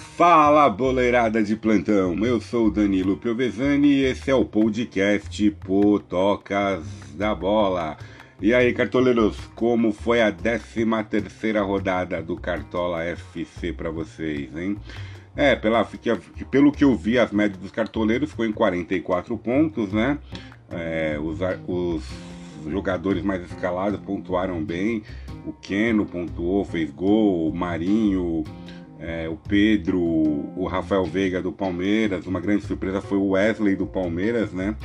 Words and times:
Fala 0.00 0.68
boleirada 0.68 1.42
de 1.42 1.54
plantão, 1.54 2.14
eu 2.24 2.40
sou 2.40 2.70
Danilo 2.70 3.18
Piovesani 3.18 3.88
e 3.88 4.04
esse 4.04 4.30
é 4.30 4.34
o 4.34 4.46
podcast 4.46 5.50
Potocas 5.64 6.82
da 7.14 7.34
Bola. 7.34 7.98
E 8.40 8.54
aí, 8.54 8.72
cartoleiros, 8.72 9.36
como 9.54 9.92
foi 9.92 10.22
a 10.22 10.32
13 10.32 10.86
terceira 11.08 11.60
rodada 11.60 12.22
do 12.22 12.34
Cartola 12.34 13.04
FC 13.04 13.74
para 13.74 13.90
vocês, 13.90 14.56
hein? 14.56 14.78
É, 15.36 15.54
pela, 15.54 15.86
pelo 16.50 16.72
que 16.72 16.84
eu 16.84 16.96
vi, 16.96 17.18
as 17.18 17.30
médias 17.30 17.60
dos 17.60 17.70
cartoleiros 17.70 18.30
ficou 18.30 18.46
em 18.46 18.52
44 18.52 19.36
pontos, 19.36 19.92
né? 19.92 20.18
É, 20.70 21.18
os, 21.20 21.38
os 21.68 22.02
jogadores 22.70 23.22
mais 23.22 23.42
escalados 23.42 24.00
pontuaram 24.00 24.64
bem. 24.64 25.02
O 25.46 25.52
Keno 25.52 26.06
pontuou, 26.06 26.64
fez 26.64 26.90
gol, 26.90 27.48
o 27.48 27.54
Marinho, 27.54 28.44
é, 29.00 29.28
o 29.28 29.36
Pedro, 29.36 29.98
o 29.98 30.66
Rafael 30.66 31.04
Veiga 31.04 31.40
do 31.40 31.50
Palmeiras. 31.50 32.26
Uma 32.26 32.38
grande 32.38 32.64
surpresa 32.64 33.00
foi 33.00 33.16
o 33.16 33.30
Wesley 33.30 33.74
do 33.74 33.86
Palmeiras, 33.86 34.52
né? 34.52 34.76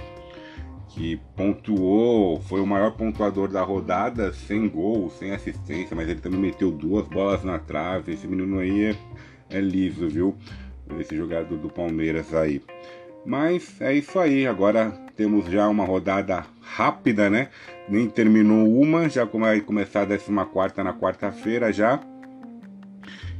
Que 0.89 1.19
pontuou, 1.35 2.39
foi 2.39 2.61
o 2.61 2.65
maior 2.65 2.91
pontuador 2.91 3.49
da 3.49 3.61
rodada, 3.61 4.31
sem 4.31 4.69
gol, 4.69 5.09
sem 5.09 5.31
assistência, 5.31 5.93
mas 5.93 6.07
ele 6.07 6.21
também 6.21 6.39
meteu 6.39 6.71
duas 6.71 7.05
bolas 7.07 7.43
na 7.43 7.59
trave. 7.59 8.13
Esse 8.13 8.25
menino 8.25 8.59
aí 8.59 8.85
é, 8.85 8.95
é 9.49 9.59
liso, 9.59 10.07
viu? 10.07 10.37
Esse 10.97 11.17
jogador 11.17 11.57
do 11.57 11.69
Palmeiras 11.69 12.33
aí. 12.33 12.61
Mas 13.25 13.81
é 13.81 13.93
isso 13.93 14.17
aí, 14.19 14.47
agora 14.47 14.91
temos 15.15 15.45
já 15.47 15.67
uma 15.67 15.83
rodada 15.83 16.45
rápida, 16.61 17.29
né? 17.29 17.49
Nem 17.89 18.07
terminou 18.07 18.79
uma, 18.79 19.09
já 19.09 19.25
vai 19.25 19.59
começar 19.59 20.03
a 20.03 20.05
14 20.05 20.83
na 20.83 20.93
quarta-feira 20.93 21.73
já. 21.73 21.99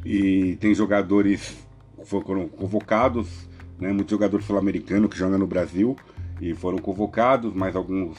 E 0.06 0.56
tem 0.58 0.74
jogadores 0.76 1.58
que 1.98 2.06
foram 2.06 2.48
convocados, 2.48 3.50
né? 3.80 3.92
Muitos 3.92 4.12
jogadores 4.12 4.46
sul-americanos 4.46 5.10
que 5.10 5.18
jogam 5.18 5.40
no 5.40 5.48
Brasil 5.48 5.96
e 6.40 6.54
foram 6.54 6.78
convocados, 6.78 7.54
mais 7.54 7.76
alguns 7.76 8.18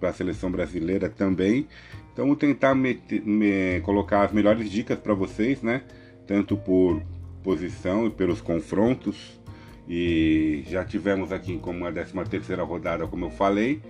para 0.00 0.08
a 0.08 0.12
seleção 0.12 0.50
brasileira 0.50 1.08
também. 1.08 1.68
Então 2.12 2.26
vou 2.26 2.36
tentar 2.36 2.74
meter, 2.74 3.24
me, 3.24 3.80
colocar 3.82 4.24
as 4.24 4.32
melhores 4.32 4.68
dicas 4.68 4.98
para 4.98 5.14
vocês, 5.14 5.62
né? 5.62 5.82
Tanto 6.26 6.56
por 6.56 7.00
posição 7.42 8.06
e 8.06 8.10
pelos 8.10 8.40
confrontos. 8.40 9.40
E 9.88 10.64
já 10.68 10.84
tivemos 10.84 11.32
aqui 11.32 11.58
como 11.58 11.86
a 11.86 11.92
13 11.92 12.12
terceira 12.28 12.62
rodada, 12.64 13.06
como 13.06 13.26
eu 13.26 13.30
falei. 13.30 13.80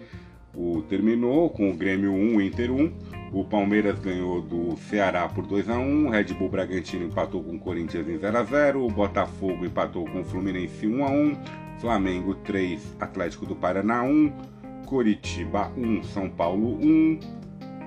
O 0.55 0.83
terminou 0.83 1.49
com 1.49 1.71
o 1.71 1.75
Grêmio 1.75 2.13
1, 2.13 2.41
Inter 2.43 2.71
1. 2.71 2.93
O 3.33 3.45
Palmeiras 3.45 3.99
ganhou 3.99 4.43
do 4.43 4.77
Ceará 4.77 5.27
por 5.27 5.47
2 5.47 5.71
a 5.71 5.79
1. 5.79 6.07
O 6.07 6.11
Red 6.11 6.25
Bull 6.35 6.51
Bragantino 6.51 7.07
empatou 7.07 7.43
com 7.43 7.57
o 7.57 7.59
Corinthians 7.59 8.07
em 8.07 8.19
0 8.19 8.39
a 8.39 8.45
0. 8.45 8.85
O 8.85 8.91
Botafogo 8.91 9.65
empatou 9.65 10.05
com 10.05 10.21
o 10.21 10.25
Fluminense 10.25 10.87
1 10.87 11.05
a 11.05 11.11
1. 11.11 11.37
Flamengo 11.81 12.35
3, 12.35 12.97
Atlético 13.01 13.47
do 13.47 13.57
Paraná 13.57 14.03
1. 14.03 14.33
Coritiba 14.85 15.73
1, 15.75 16.03
São 16.03 16.29
Paulo 16.29 16.79
1. 16.83 17.19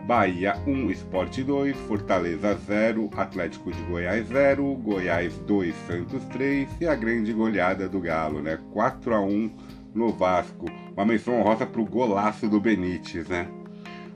Bahia 0.07 0.55
1, 0.67 0.91
Esporte 0.91 1.43
2, 1.43 1.75
Fortaleza 1.87 2.55
0, 2.55 3.09
Atlético 3.15 3.71
de 3.71 3.81
Goiás 3.83 4.27
0, 4.27 4.75
Goiás 4.75 5.35
2, 5.47 5.75
Santos 5.87 6.23
3 6.25 6.69
e 6.79 6.87
a 6.87 6.93
grande 6.93 7.33
goleada 7.33 7.89
do 7.89 7.99
Galo, 7.99 8.39
né? 8.39 8.59
4 8.71 9.15
a 9.15 9.21
1 9.21 9.51
no 9.95 10.11
Vasco. 10.11 10.65
Uma 10.95 11.05
menção 11.05 11.39
honrosa 11.39 11.65
pro 11.65 11.83
golaço 11.83 12.47
do 12.47 12.59
Benítez, 12.59 13.27
né? 13.27 13.49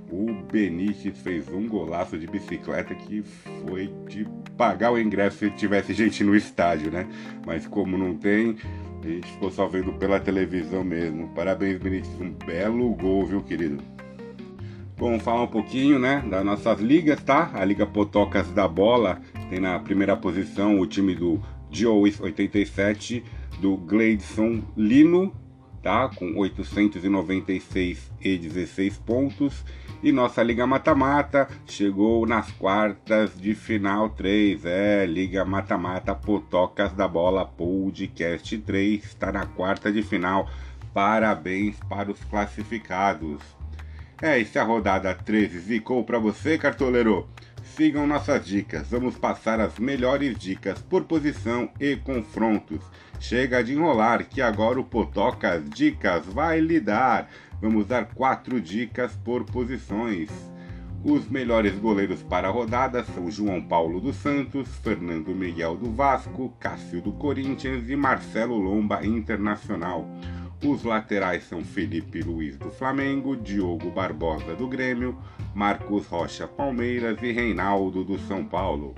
O 0.09 0.31
Benítez 0.49 1.17
fez 1.19 1.47
um 1.49 1.67
golaço 1.67 2.17
de 2.17 2.25
bicicleta 2.25 2.95
que 2.95 3.21
foi 3.21 3.93
de 4.07 4.25
pagar 4.55 4.91
o 4.93 4.97
ingresso 4.97 5.39
se 5.39 5.51
tivesse 5.51 5.93
gente 5.93 6.23
no 6.23 6.33
estádio, 6.33 6.89
né? 6.89 7.05
Mas 7.45 7.67
como 7.67 7.97
não 7.97 8.15
tem, 8.15 8.55
a 9.03 9.07
gente 9.07 9.27
ficou 9.33 9.51
só 9.51 9.67
vendo 9.67 9.91
pela 9.93 10.21
televisão 10.21 10.81
mesmo. 10.83 11.27
Parabéns, 11.35 11.77
Benítez. 11.79 12.09
Um 12.19 12.31
belo 12.45 12.95
gol, 12.95 13.25
viu, 13.25 13.43
querido? 13.43 13.83
Vamos 14.95 15.21
falar 15.21 15.43
um 15.43 15.47
pouquinho, 15.47 15.99
né, 15.99 16.23
das 16.29 16.43
nossas 16.43 16.79
ligas, 16.79 17.21
tá? 17.21 17.51
A 17.53 17.63
Liga 17.63 17.85
Potocas 17.85 18.51
da 18.51 18.67
Bola 18.67 19.21
tem 19.49 19.59
na 19.59 19.79
primeira 19.79 20.15
posição 20.15 20.79
o 20.79 20.85
time 20.85 21.13
do 21.15 21.41
Joe 21.71 22.13
87 22.19 23.23
do 23.61 23.77
Gleidson 23.77 24.61
Lino 24.75 25.33
tá? 25.81 26.09
Com 26.09 26.37
896 26.37 28.11
e 28.21 28.37
16 28.37 28.97
pontos. 28.99 29.63
E 30.01 30.11
nossa 30.11 30.41
Liga 30.41 30.65
Mata-Mata 30.65 31.49
chegou 31.65 32.25
nas 32.25 32.49
quartas 32.51 33.37
de 33.37 33.53
final 33.53 34.09
3. 34.09 34.65
É, 34.65 35.05
Liga 35.05 35.43
Mata-Mata 35.43 36.15
Potocas 36.15 36.93
da 36.93 37.07
Bola 37.07 37.45
Podcast 37.45 38.57
3 38.57 39.03
está 39.03 39.31
na 39.31 39.45
quarta 39.45 39.91
de 39.91 40.01
final. 40.01 40.49
Parabéns 40.93 41.77
para 41.89 42.11
os 42.11 42.23
classificados. 42.23 43.41
É, 44.21 44.37
e 44.37 44.45
se 44.45 44.57
a 44.59 44.63
rodada 44.63 45.13
13 45.13 45.59
ficou 45.59 46.03
para 46.03 46.19
você, 46.19 46.57
cartoleiro? 46.57 47.27
Sigam 47.79 48.05
nossas 48.05 48.45
dicas. 48.45 48.89
Vamos 48.89 49.17
passar 49.17 49.61
as 49.61 49.79
melhores 49.79 50.37
dicas 50.37 50.81
por 50.81 51.05
posição 51.05 51.69
e 51.79 51.95
confrontos. 51.95 52.81
Chega 53.21 53.63
de 53.63 53.71
enrolar 53.71 54.27
que 54.27 54.41
agora 54.41 54.81
o 54.81 54.83
Potocas 54.83 55.63
Dicas 55.69 56.25
vai 56.25 56.59
lhe 56.59 56.77
dar. 56.81 57.29
Vamos 57.61 57.87
dar 57.87 58.07
quatro 58.07 58.59
dicas 58.59 59.15
por 59.23 59.45
posições. 59.45 60.29
Os 61.05 61.29
melhores 61.29 61.73
goleiros 61.79 62.21
para 62.21 62.49
a 62.49 62.51
rodada 62.51 63.01
são 63.05 63.31
João 63.31 63.61
Paulo 63.61 64.01
dos 64.01 64.17
Santos, 64.17 64.67
Fernando 64.83 65.33
Miguel 65.33 65.77
do 65.77 65.89
Vasco, 65.89 66.53
Cássio 66.59 67.01
do 67.01 67.13
Corinthians 67.13 67.89
e 67.89 67.95
Marcelo 67.95 68.57
Lomba 68.57 69.05
Internacional. 69.05 70.05
Os 70.63 70.83
laterais 70.83 71.43
são 71.43 71.63
Felipe 71.63 72.21
Luiz 72.21 72.57
do 72.57 72.69
Flamengo, 72.69 73.35
Diogo 73.37 73.89
Barbosa 73.89 74.55
do 74.55 74.67
Grêmio, 74.67 75.17
Marcos 75.55 76.05
Rocha 76.05 76.45
Palmeiras 76.47 77.17
e 77.23 77.31
Reinaldo 77.31 78.03
do 78.03 78.19
São 78.19 78.43
Paulo. 78.43 78.93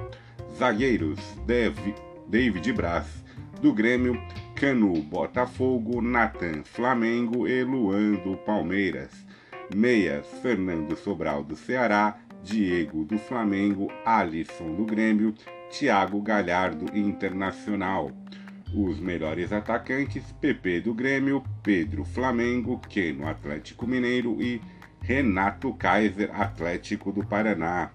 Zagueiros: 0.57 1.19
David 1.45 2.73
Braz, 2.73 3.23
do 3.61 3.71
Grêmio, 3.71 4.19
Canu 4.55 5.03
Botafogo, 5.03 6.01
Natan 6.01 6.63
Flamengo 6.63 7.47
e 7.47 7.63
Luan 7.63 8.13
do 8.23 8.35
Palmeiras. 8.37 9.11
Meias, 9.73 10.25
Fernando 10.41 10.95
Sobral 10.95 11.43
do 11.43 11.55
Ceará, 11.55 12.17
Diego 12.43 13.05
do 13.05 13.19
Flamengo, 13.19 13.87
Alisson 14.03 14.73
do 14.73 14.83
Grêmio, 14.83 15.33
Thiago 15.69 16.19
Galhardo 16.21 16.85
Internacional. 16.97 18.11
Os 18.73 18.99
melhores 18.99 19.51
atacantes: 19.51 20.31
PP 20.39 20.81
do 20.81 20.93
Grêmio, 20.93 21.43
Pedro 21.61 22.05
Flamengo, 22.05 22.79
Keno 22.79 23.27
Atlético 23.27 23.85
Mineiro 23.85 24.41
e 24.41 24.61
Renato 25.01 25.73
Kaiser 25.73 26.31
Atlético 26.33 27.11
do 27.11 27.25
Paraná. 27.25 27.91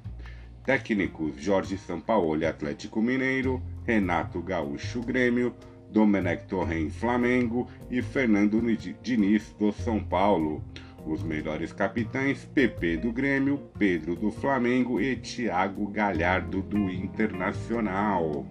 Técnicos: 0.67 1.41
Jorge 1.41 1.79
Sampaoli 1.79 2.45
Atlético 2.45 3.01
Mineiro, 3.01 3.63
Renato 3.87 4.43
Gaúcho 4.43 5.01
Grêmio, 5.01 5.55
Domenech 5.91 6.45
Torren 6.47 6.91
Flamengo 6.91 7.67
e 7.91 8.03
Fernando 8.03 8.61
Diniz 9.03 9.55
do 9.59 9.73
São 9.73 10.05
Paulo. 10.05 10.63
Os 11.07 11.23
melhores 11.23 11.73
capitães: 11.73 12.45
PP 12.45 12.99
do 12.99 13.13
Grêmio, 13.13 13.63
Pedro 13.79 14.15
do 14.15 14.31
Flamengo 14.31 15.01
e 15.01 15.17
Thiago 15.17 15.87
Galhardo 15.87 16.61
do 16.61 16.91
Internacional. 16.91 18.45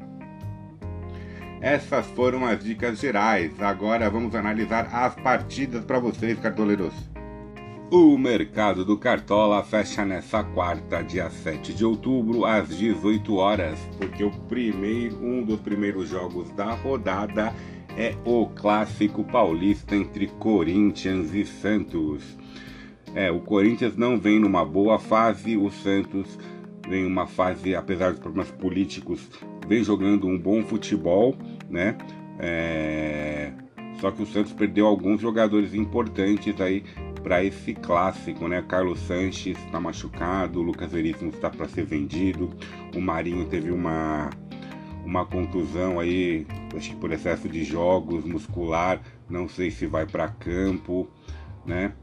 Essas 1.62 2.06
foram 2.08 2.46
as 2.46 2.64
dicas 2.64 3.00
gerais. 3.00 3.62
Agora 3.62 4.10
vamos 4.10 4.36
analisar 4.36 4.90
as 4.92 5.16
partidas 5.16 5.84
para 5.84 6.00
vocês, 6.00 6.40
cartoleiros. 6.40 6.94
O 7.92 8.18
mercado 8.18 8.84
do 8.84 8.98
Cartola 8.98 9.64
fecha 9.64 10.04
nessa 10.04 10.44
quarta, 10.44 11.04
dia 11.04 11.30
7 11.30 11.72
de 11.74 11.86
outubro, 11.86 12.44
às 12.44 12.68
18 12.70 13.36
horas, 13.36 13.80
porque 13.98 14.24
o 14.24 14.32
primeiro, 14.32 15.24
um 15.24 15.44
dos 15.44 15.60
primeiros 15.60 16.10
jogos 16.10 16.50
da 16.52 16.74
rodada 16.74 17.54
é 17.96 18.16
o 18.26 18.48
clássico 18.48 19.24
paulista 19.24 19.96
entre 19.96 20.28
Corinthians 20.28 21.34
e 21.34 21.46
Santos. 21.46 22.24
É, 23.14 23.32
o 23.32 23.40
Corinthians 23.40 23.96
não 23.96 24.20
vem 24.20 24.40
numa 24.40 24.66
boa 24.66 24.98
fase, 24.98 25.56
o 25.56 25.70
Santos 25.70 26.38
vem 26.90 27.06
uma 27.06 27.28
fase, 27.28 27.76
apesar 27.76 28.12
dos 28.12 28.20
problemas 28.20 28.52
políticos, 28.52 29.30
vem 29.68 29.84
jogando 29.84 30.28
um 30.28 30.38
bom 30.38 30.64
futebol, 30.64 31.36
né? 31.70 31.98
É... 32.40 33.52
Só 34.00 34.12
que 34.12 34.22
o 34.22 34.26
Santos 34.26 34.52
perdeu 34.52 34.86
alguns 34.86 35.22
jogadores 35.22 35.74
importantes 35.74 36.60
aí 36.60 36.84
para 37.24 37.44
esse 37.44 37.74
clássico, 37.74 38.48
né? 38.48 38.62
Carlos 38.62 39.00
Sanches 39.00 39.58
está 39.58 39.80
machucado, 39.80 40.60
o 40.60 40.64
Lucas 40.64 40.92
Veríssimo 40.92 41.32
está 41.32 41.50
para 41.50 41.68
ser 41.68 41.86
vendido, 41.86 42.52
o 42.96 43.02
Marinho 43.02 43.46
teve 43.46 43.72
uma 43.72 44.30
uma 45.06 45.24
contusão 45.24 46.00
aí, 46.00 46.48
acho 46.76 46.90
que 46.90 46.96
por 46.96 47.12
excesso 47.12 47.48
de 47.48 47.64
jogos 47.64 48.26
muscular, 48.26 49.00
não 49.30 49.48
sei 49.48 49.70
se 49.70 49.86
vai 49.86 50.06
para 50.06 50.28
campo, 50.28 51.08
né? 51.64 51.94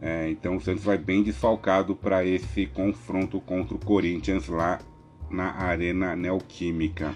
É, 0.00 0.30
então 0.30 0.56
o 0.56 0.60
Santos 0.60 0.82
vai 0.82 0.98
bem 0.98 1.22
desfalcado 1.22 1.94
para 1.94 2.24
esse 2.24 2.66
confronto 2.66 3.40
contra 3.40 3.76
o 3.76 3.78
Corinthians 3.78 4.48
lá 4.48 4.80
na 5.32 5.52
Arena 5.52 6.14
Neoquímica. 6.14 7.14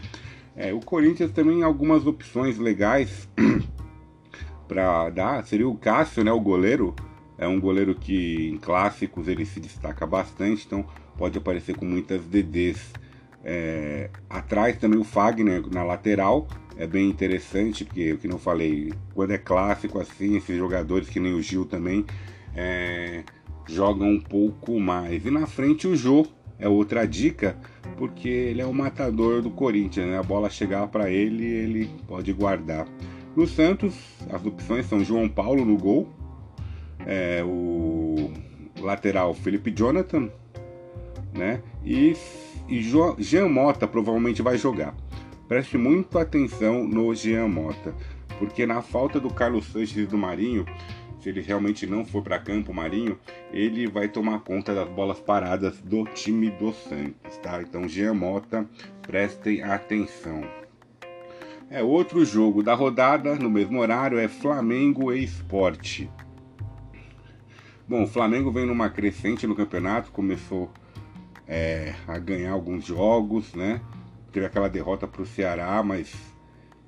É, 0.56 0.72
o 0.72 0.80
Corinthians 0.80 1.30
também 1.30 1.62
algumas 1.62 2.06
opções 2.06 2.58
legais 2.58 3.28
para 4.66 5.10
dar. 5.10 5.44
Seria 5.44 5.68
o 5.68 5.76
Cássio, 5.76 6.24
né, 6.24 6.32
o 6.32 6.40
goleiro. 6.40 6.94
É 7.38 7.46
um 7.46 7.60
goleiro 7.60 7.94
que 7.94 8.48
em 8.48 8.56
clássicos 8.56 9.28
ele 9.28 9.44
se 9.44 9.60
destaca 9.60 10.06
bastante, 10.06 10.64
então 10.66 10.86
pode 11.18 11.36
aparecer 11.36 11.76
com 11.76 11.84
muitas 11.84 12.22
DDs. 12.24 12.92
É, 13.44 14.10
atrás 14.28 14.76
também 14.78 14.98
o 14.98 15.04
Fagner 15.04 15.62
na 15.70 15.84
lateral 15.84 16.48
é 16.76 16.86
bem 16.86 17.08
interessante, 17.08 17.84
porque 17.84 18.12
o 18.12 18.18
que 18.18 18.26
não 18.26 18.38
falei, 18.38 18.92
quando 19.14 19.32
é 19.32 19.38
clássico 19.38 20.00
assim, 20.00 20.36
esses 20.36 20.56
jogadores 20.56 21.08
que 21.08 21.20
nem 21.20 21.34
o 21.34 21.42
Gil 21.42 21.64
também 21.64 22.04
é, 22.54 23.22
jogam 23.66 24.08
um 24.08 24.20
pouco 24.20 24.80
mais. 24.80 25.24
E 25.24 25.30
na 25.30 25.46
frente 25.46 25.86
o 25.86 25.94
Jô 25.94 26.26
é 26.58 26.68
outra 26.68 27.06
dica, 27.06 27.56
porque 27.96 28.28
ele 28.28 28.60
é 28.60 28.66
o 28.66 28.72
matador 28.72 29.42
do 29.42 29.50
Corinthians, 29.50 30.06
né? 30.06 30.18
A 30.18 30.22
bola 30.22 30.48
chegar 30.48 30.86
para 30.88 31.10
ele, 31.10 31.44
ele 31.44 31.90
pode 32.06 32.32
guardar. 32.32 32.86
No 33.34 33.46
Santos, 33.46 33.94
as 34.30 34.44
opções 34.44 34.86
são 34.86 35.04
João 35.04 35.28
Paulo 35.28 35.64
no 35.64 35.76
gol, 35.76 36.08
é, 37.06 37.42
o 37.44 38.30
lateral 38.80 39.34
Felipe 39.34 39.70
Jonathan, 39.70 40.30
né? 41.34 41.62
E, 41.84 42.16
e 42.68 42.82
Jean 43.18 43.48
Mota 43.48 43.86
provavelmente 43.86 44.40
vai 44.40 44.56
jogar. 44.56 44.94
Preste 45.46 45.76
muito 45.76 46.18
atenção 46.18 46.84
no 46.84 47.14
Jean 47.14 47.46
Mota, 47.46 47.94
porque 48.38 48.66
na 48.66 48.82
falta 48.82 49.20
do 49.20 49.30
Carlos 49.30 49.66
Sanches 49.66 49.96
e 49.96 50.06
do 50.06 50.18
Marinho, 50.18 50.66
se 51.20 51.28
ele 51.28 51.40
realmente 51.40 51.86
não 51.86 52.04
for 52.04 52.22
para 52.22 52.38
campo, 52.38 52.72
Marinho, 52.72 53.18
ele 53.52 53.86
vai 53.86 54.08
tomar 54.08 54.40
conta 54.40 54.74
das 54.74 54.88
bolas 54.88 55.18
paradas 55.18 55.80
do 55.80 56.04
time 56.04 56.50
do 56.50 56.72
Santos, 56.72 57.36
tá? 57.42 57.60
Então, 57.62 57.88
Jean 57.88 58.14
Mota, 58.14 58.68
prestem 59.02 59.62
atenção. 59.62 60.42
É 61.68 61.82
outro 61.82 62.24
jogo 62.24 62.62
da 62.62 62.74
rodada, 62.74 63.34
no 63.34 63.50
mesmo 63.50 63.80
horário, 63.80 64.18
é 64.18 64.28
Flamengo 64.28 65.12
e 65.12 65.24
Esporte. 65.24 66.08
Bom, 67.88 68.04
o 68.04 68.06
Flamengo 68.06 68.52
vem 68.52 68.66
numa 68.66 68.90
crescente 68.90 69.46
no 69.46 69.54
campeonato, 69.54 70.12
começou 70.12 70.70
é, 71.46 71.94
a 72.06 72.18
ganhar 72.18 72.52
alguns 72.52 72.84
jogos, 72.84 73.54
né? 73.54 73.80
Teve 74.32 74.46
aquela 74.46 74.68
derrota 74.68 75.06
para 75.06 75.22
o 75.22 75.26
Ceará, 75.26 75.82
mas 75.82 76.35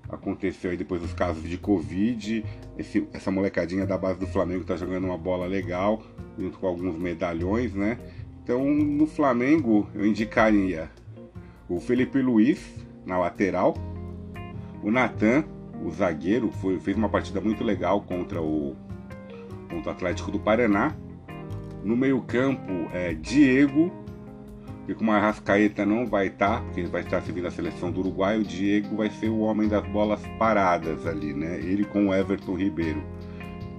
aconteceu 0.08 0.70
aí 0.70 0.76
depois 0.76 1.00
dos 1.00 1.12
casos 1.12 1.43
de 1.43 1.58
Covid. 1.58 2.44
Esse, 2.76 3.06
essa 3.12 3.31
molecadinha 3.31 3.87
da 3.87 3.99
base 3.99 4.19
do 4.19 4.26
Flamengo 4.26 4.64
tá 4.64 4.76
jogando 4.76 5.05
uma 5.05 5.19
bola 5.19 5.46
legal, 5.46 6.02
junto 6.38 6.58
com 6.58 6.66
alguns 6.66 6.96
medalhões, 6.96 7.75
né? 7.75 7.99
Então 8.43 8.64
no 8.64 9.06
Flamengo 9.06 9.88
eu 9.94 10.06
indicaria 10.06 10.90
o 11.69 11.78
Felipe 11.81 12.20
Luiz 12.22 12.58
na 13.05 13.19
lateral, 13.19 13.75
o 14.82 14.90
Natan, 14.90 15.44
o 15.84 15.90
zagueiro, 15.90 16.50
foi, 16.50 16.81
fez 16.81 16.96
uma 16.96 17.08
partida 17.08 17.40
muito 17.40 17.62
legal 17.62 18.00
contra 18.02 18.40
o 18.40 18.75
contra 19.69 19.90
o 19.90 19.94
Atlético 19.94 20.31
do 20.31 20.40
Paraná. 20.40 20.94
No 21.84 21.96
meio-campo 21.96 22.72
é 22.93 23.14
Diego, 23.14 23.93
que 24.88 24.94
como 24.94 25.12
a 25.12 25.19
Rascaeta 25.19 25.85
não 25.85 26.06
vai 26.06 26.29
estar, 26.29 26.62
porque 26.62 26.81
ele 26.81 26.88
vai 26.88 27.02
estar 27.02 27.20
servindo 27.20 27.46
a 27.46 27.50
seleção 27.50 27.93
do 27.93 28.00
Uruguai, 28.00 28.38
o 28.38 28.43
Diego 28.43 28.96
vai 28.96 29.11
ser 29.11 29.29
o 29.29 29.40
homem 29.40 29.69
das 29.69 29.87
bolas 29.88 30.19
paradas 30.38 31.06
ali, 31.06 31.35
né? 31.35 31.58
Ele 31.58 31.85
com 31.85 32.06
o 32.08 32.14
Everton 32.14 32.55
Ribeiro. 32.55 33.02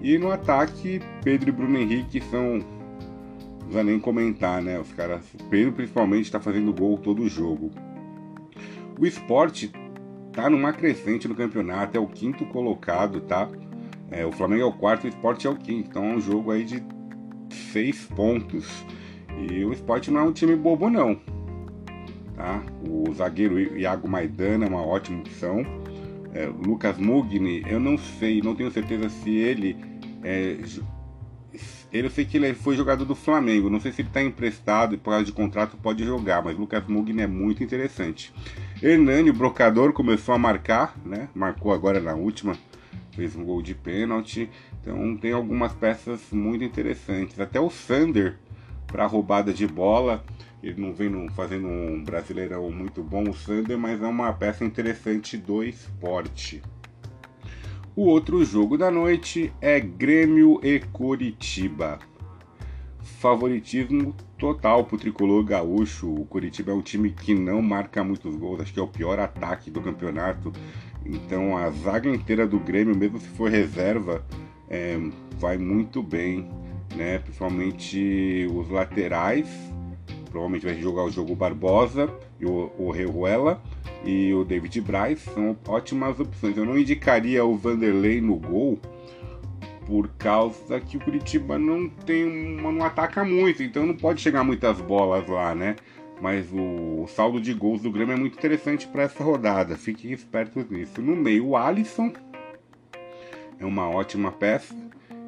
E 0.04 0.20
no 0.20 0.32
ataque, 0.32 1.02
Pedro 1.24 1.50
e 1.50 1.52
Bruno 1.52 1.80
Henrique 1.80 2.22
são. 2.22 2.60
Não 2.60 3.58
precisa 3.58 3.84
nem 3.84 4.00
comentar, 4.00 4.62
né? 4.62 4.80
Os 4.80 4.94
caras. 4.94 5.26
Pedro 5.50 5.74
principalmente 5.74 6.26
está 6.26 6.40
fazendo 6.40 6.72
gol 6.72 6.96
todo 7.00 7.24
o 7.24 7.28
jogo. 7.28 7.72
O 9.00 9.04
esporte 9.04 9.72
tá 10.32 10.48
numa 10.48 10.72
crescente 10.72 11.28
no 11.28 11.34
campeonato, 11.34 11.98
é 11.98 12.00
o 12.00 12.06
quinto 12.06 12.46
colocado, 12.46 13.20
tá? 13.22 13.50
É, 14.12 14.24
o 14.28 14.32
Flamengo 14.32 14.62
é 14.62 14.66
o 14.66 14.74
quarto, 14.74 15.06
o 15.06 15.10
Sport 15.10 15.44
é 15.46 15.50
o 15.50 15.56
quinto. 15.56 15.90
Então 15.90 16.06
é 16.06 16.16
um 16.18 16.22
jogo 16.22 16.52
aí 16.52 16.64
de 16.64 16.84
seis 17.72 18.06
pontos. 18.06 18.86
E 19.38 19.64
o 19.66 19.74
Sport 19.74 20.08
não 20.10 20.22
é 20.22 20.24
um 20.24 20.32
time 20.32 20.56
bobo 20.56 20.90
não. 20.90 21.20
Tá? 22.36 22.64
O 22.88 23.14
zagueiro 23.14 23.78
Iago 23.78 24.08
Maidana 24.08 24.66
é 24.66 24.70
uma 24.70 24.86
ótima 24.86 25.20
opção. 25.20 25.64
É, 26.34 26.46
Lucas 26.46 26.98
Mugni, 26.98 27.64
eu 27.68 27.80
não 27.80 27.98
sei, 27.98 28.42
não 28.42 28.56
tenho 28.56 28.72
certeza 28.72 29.10
se 29.10 29.36
ele 29.36 29.76
é, 30.24 30.58
ele, 31.92 32.06
eu 32.08 32.12
sei 32.12 32.24
que 32.24 32.38
ele 32.38 32.54
foi 32.54 32.76
jogador 32.76 33.06
do 33.06 33.16
Flamengo. 33.16 33.70
Não 33.70 33.80
sei 33.80 33.92
se 33.92 34.02
ele 34.02 34.10
está 34.10 34.22
emprestado 34.22 34.94
e 34.94 34.98
por 34.98 35.12
causa 35.12 35.26
de 35.26 35.32
contrato 35.32 35.78
pode 35.78 36.04
jogar, 36.04 36.44
mas 36.44 36.58
Lucas 36.58 36.86
Mugni 36.88 37.22
é 37.22 37.28
muito 37.28 37.64
interessante. 37.64 38.34
Hernani, 38.82 39.30
o 39.30 39.34
brocador, 39.34 39.92
começou 39.92 40.36
a 40.36 40.38
marcar, 40.38 40.96
né? 41.04 41.28
Marcou 41.34 41.74
agora 41.74 42.00
na 42.00 42.14
última 42.14 42.56
fez 43.12 43.36
um 43.36 43.44
gol 43.44 43.62
de 43.62 43.74
pênalti. 43.74 44.50
Então 44.82 45.18
tem 45.18 45.34
algumas 45.34 45.74
peças 45.74 46.22
muito 46.32 46.64
interessantes. 46.64 47.40
Até 47.40 47.60
o 47.60 47.70
Sander 47.70 48.38
para 48.92 49.06
roubada 49.06 49.54
de 49.54 49.68
bola. 49.68 50.24
Ele 50.62 50.82
não 50.82 50.94
vem 50.94 51.30
fazendo 51.30 51.68
um 51.68 52.04
brasileirão 52.04 52.70
muito 52.70 53.02
bom, 53.02 53.30
o 53.30 53.34
Sander, 53.34 53.78
mas 53.78 54.02
é 54.02 54.08
uma 54.08 54.34
peça 54.34 54.66
interessante 54.66 55.38
do 55.38 55.64
esporte. 55.64 56.62
O 57.96 58.04
outro 58.04 58.44
jogo 58.46 58.78
da 58.78 58.92
noite 58.92 59.54
é 59.62 59.80
Grêmio 59.80 60.60
e 60.64 60.80
Curitiba. 60.80 62.00
Favoritismo 63.02 64.16
total 64.38 64.86
para 64.86 64.96
o 64.96 65.00
tricolor 65.00 65.44
gaúcho. 65.44 66.14
O 66.14 66.26
Curitiba 66.26 66.72
é 66.72 66.76
um 66.76 66.82
time 66.82 67.12
que 67.12 67.34
não 67.34 67.62
marca 67.62 68.04
muitos 68.04 68.36
gols, 68.36 68.62
acho 68.62 68.74
que 68.74 68.80
é 68.80 68.84
o 68.84 68.88
pior 68.88 69.20
ataque 69.20 69.70
do 69.72 69.82
campeonato. 69.82 70.52
Então 71.06 71.58
a 71.58 71.70
zaga 71.72 72.10
inteira 72.10 72.46
do 72.48 72.60
Grêmio, 72.60 72.96
mesmo 72.96 73.20
se 73.20 73.28
for 73.28 73.50
reserva, 73.50 74.26
é, 74.70 74.98
vai 75.38 75.58
muito 75.58 76.04
bem, 76.04 76.50
né? 76.96 77.20
Principalmente 77.20 78.48
os 78.54 78.70
laterais. 78.70 79.48
Provavelmente 80.30 80.66
vai 80.66 80.76
jogar 80.80 81.04
o 81.04 81.12
jogo 81.12 81.36
Barbosa 81.36 82.10
e 82.40 82.46
o, 82.46 82.72
o 82.78 82.92
Reruela 82.92 83.62
e 84.06 84.34
o 84.34 84.46
David 84.46 84.80
Braz 84.82 85.20
são 85.22 85.58
ótimas 85.68 86.20
opções. 86.20 86.56
Eu 86.56 86.66
não 86.66 86.78
indicaria 86.78 87.44
o 87.44 87.58
Vanderlei 87.58 88.22
no 88.22 88.36
gol 88.36 88.80
por 89.86 90.08
causa 90.20 90.80
que 90.80 90.98
o 90.98 91.00
Curitiba 91.00 91.58
não 91.58 91.90
tem 91.90 92.26
não 92.62 92.84
ataca 92.84 93.26
muito, 93.26 93.64
então 93.64 93.88
não 93.88 93.96
pode 93.96 94.22
chegar 94.22 94.44
muitas 94.44 94.80
bolas 94.80 95.28
lá, 95.28 95.56
né? 95.56 95.76
Mas 96.22 96.52
o, 96.52 97.04
o 97.04 97.08
saldo 97.08 97.40
de 97.42 97.54
gols 97.54 97.82
do 97.82 97.92
Grêmio 97.92 98.14
é 98.14 98.18
muito 98.18 98.38
interessante 98.38 98.88
para 98.88 99.04
essa 99.04 99.24
rodada. 99.24 99.76
Fiquem 99.78 100.12
espertos 100.12 100.70
nisso. 100.70 101.02
No 101.02 101.16
meio, 101.16 101.48
o 101.48 101.58
Alisson 101.58 102.12
é 103.58 103.66
uma 103.66 103.90
ótima 103.90 104.32
peça. 104.32 104.76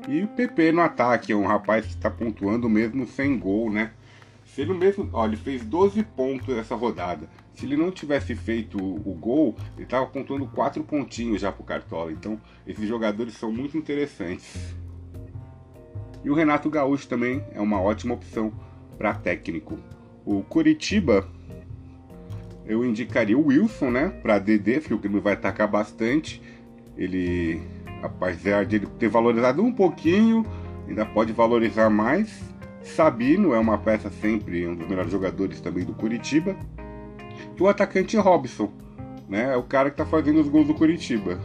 E 0.08 0.24
o 0.24 0.28
PP 0.28 0.72
no 0.72 0.82
ataque, 0.82 1.32
é 1.32 1.36
um 1.36 1.46
rapaz 1.46 1.86
que 1.86 1.94
está 1.94 2.10
pontuando 2.10 2.70
mesmo 2.70 3.06
sem 3.06 3.38
gol, 3.38 3.72
né? 3.72 3.92
Se 4.46 4.62
ele 4.62 4.74
mesmo. 4.74 5.10
Ó, 5.14 5.26
ele 5.26 5.38
fez 5.38 5.64
12 5.64 6.04
pontos 6.04 6.56
nessa 6.56 6.76
rodada. 6.76 7.30
Se 7.54 7.66
ele 7.66 7.78
não 7.78 7.92
tivesse 7.92 8.36
feito 8.36 8.78
o, 8.78 9.14
gol, 9.14 9.56
ele 9.76 9.84
estava 9.84 10.06
pontuando 10.08 10.48
4 10.48 10.84
pontinhos 10.84 11.42
já 11.42 11.52
pro 11.52 11.64
Cartola. 11.64 12.12
Então, 12.12 12.40
esses 12.66 12.88
jogadores 12.88 13.36
são 13.36 13.52
muito 13.52 13.78
interessantes. 13.78 14.76
E 16.24 16.30
o 16.30 16.34
Renato 16.34 16.70
Gaúcho 16.70 17.08
também 17.08 17.44
é 17.54 17.62
uma 17.62 17.80
ótima 17.80 18.14
opção 18.14 18.52
para 18.98 19.14
técnico. 19.14 19.78
O 20.26 20.44
Curitiba, 20.44 21.28
eu 22.66 22.86
indicaria 22.86 23.38
o 23.38 23.48
Wilson, 23.48 23.92
né? 23.92 24.10
Para 24.22 24.40
DD, 24.40 24.80
porque 24.80 24.94
o 24.94 25.00
Grêmio 25.00 25.22
vai 25.22 25.34
atacar 25.34 25.68
bastante. 25.68 26.42
Ele, 26.98 27.62
apesar 28.02 28.66
de 28.66 28.78
ele 28.78 28.88
ter 29.00 29.08
valorizado 29.08 29.64
um 29.64 29.72
pouquinho, 29.72 30.46
ainda 30.88 31.06
pode 31.06 31.32
valorizar 31.32 31.90
mais. 31.90 32.42
Sabino 32.82 33.54
é 33.54 33.60
uma 33.60 33.78
peça 33.78 34.10
sempre, 34.10 34.68
um 34.68 34.76
dos 34.76 34.88
melhores 34.88 35.12
jogadores 35.12 35.62
também 35.62 35.86
do 35.86 35.94
Curitiba. 35.94 36.56
E 37.58 37.62
o 37.62 37.68
atacante 37.68 38.18
Robson, 38.18 38.72
né? 39.30 39.54
É 39.54 39.58
o 39.58 39.64
cara 39.64 39.90
que 39.92 39.98
tá 39.98 40.06
fazendo 40.06 40.42
os 40.42 40.50
gols 40.50 40.68
do 40.68 40.74
Curitiba. 40.74 41.40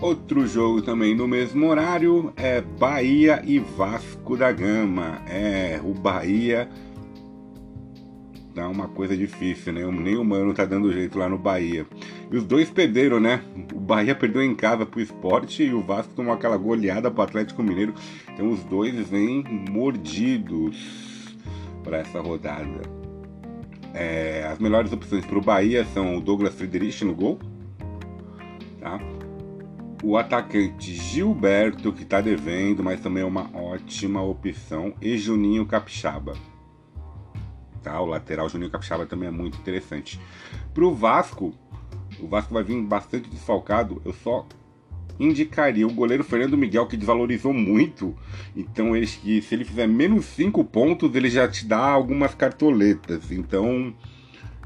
Outro 0.00 0.46
jogo 0.46 0.82
também 0.82 1.14
no 1.14 1.26
mesmo 1.26 1.66
horário 1.66 2.32
é 2.36 2.60
Bahia 2.60 3.42
e 3.44 3.58
Vasco 3.58 4.36
da 4.36 4.52
Gama. 4.52 5.22
É, 5.26 5.80
o 5.82 5.94
Bahia 5.94 6.68
tá 8.56 8.68
uma 8.68 8.88
coisa 8.88 9.14
difícil, 9.14 9.72
né? 9.72 9.84
Nem 9.84 10.16
o 10.16 10.24
Mano 10.24 10.54
tá 10.54 10.64
dando 10.64 10.90
jeito 10.90 11.18
lá 11.18 11.28
no 11.28 11.36
Bahia. 11.36 11.86
E 12.30 12.36
os 12.36 12.44
dois 12.44 12.70
perderam, 12.70 13.20
né? 13.20 13.42
O 13.74 13.78
Bahia 13.78 14.14
perdeu 14.14 14.42
em 14.42 14.54
casa 14.54 14.86
pro 14.86 15.00
esporte 15.00 15.62
e 15.62 15.74
o 15.74 15.82
Vasco 15.82 16.14
tomou 16.14 16.32
aquela 16.32 16.56
goleada 16.56 17.10
pro 17.10 17.22
Atlético 17.22 17.62
Mineiro. 17.62 17.94
Então 18.32 18.50
os 18.50 18.64
dois 18.64 18.94
vêm 19.10 19.44
mordidos 19.70 21.36
para 21.84 21.98
essa 21.98 22.18
rodada. 22.20 22.80
É, 23.92 24.48
as 24.50 24.58
melhores 24.58 24.90
opções 24.90 25.24
para 25.24 25.38
o 25.38 25.42
Bahia 25.42 25.84
são 25.92 26.16
o 26.16 26.20
Douglas 26.20 26.54
Friedrich 26.54 27.04
no 27.04 27.14
gol. 27.14 27.38
Tá? 28.80 28.98
o 30.02 30.16
atacante 30.16 30.94
Gilberto, 30.94 31.92
que 31.92 32.02
está 32.02 32.20
devendo, 32.20 32.84
mas 32.84 33.00
também 33.00 33.22
é 33.22 33.26
uma 33.26 33.50
ótima 33.56 34.22
opção, 34.22 34.94
e 35.00 35.16
Juninho 35.16 35.66
Capixaba. 35.66 36.34
O 38.00 38.06
lateral 38.06 38.48
Juninho 38.48 38.70
Capixaba 38.70 39.06
também 39.06 39.28
é 39.28 39.32
muito 39.32 39.58
interessante. 39.58 40.20
Pro 40.74 40.94
Vasco, 40.94 41.54
o 42.20 42.26
Vasco 42.26 42.52
vai 42.52 42.62
vir 42.62 42.80
bastante 42.82 43.28
desfalcado. 43.28 44.00
Eu 44.04 44.12
só 44.12 44.46
indicaria 45.18 45.86
o 45.86 45.92
goleiro 45.92 46.22
Fernando 46.22 46.56
Miguel, 46.58 46.86
que 46.86 46.96
desvalorizou 46.96 47.52
muito. 47.52 48.14
Então, 48.54 48.94
ele, 48.94 49.06
se 49.06 49.42
ele 49.50 49.64
fizer 49.64 49.86
menos 49.86 50.26
5 50.26 50.64
pontos, 50.64 51.14
ele 51.14 51.30
já 51.30 51.48
te 51.48 51.66
dá 51.66 51.78
algumas 51.78 52.34
cartoletas. 52.34 53.30
Então, 53.30 53.94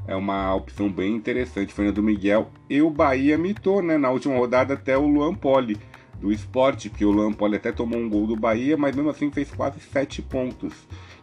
é 0.07 0.15
uma 0.15 0.53
opção 0.53 0.91
bem 0.91 1.15
interessante. 1.15 1.73
Fernando 1.73 2.03
Miguel 2.03 2.51
e 2.69 2.81
o 2.81 2.89
Bahia 2.89 3.37
mitou, 3.37 3.81
né? 3.81 3.97
Na 3.97 4.09
última 4.09 4.35
rodada, 4.35 4.73
até 4.73 4.97
o 4.97 5.07
Luan 5.07 5.33
Poli 5.33 5.77
do 6.21 6.31
esporte, 6.31 6.89
porque 6.89 7.03
o 7.03 7.11
Luan 7.11 7.33
Poli 7.33 7.57
até 7.57 7.71
tomou 7.71 7.99
um 7.99 8.07
gol 8.07 8.27
do 8.27 8.35
Bahia, 8.35 8.77
mas 8.77 8.95
mesmo 8.95 9.09
assim 9.09 9.31
fez 9.31 9.51
quase 9.51 9.79
7 9.79 10.21
pontos. 10.21 10.73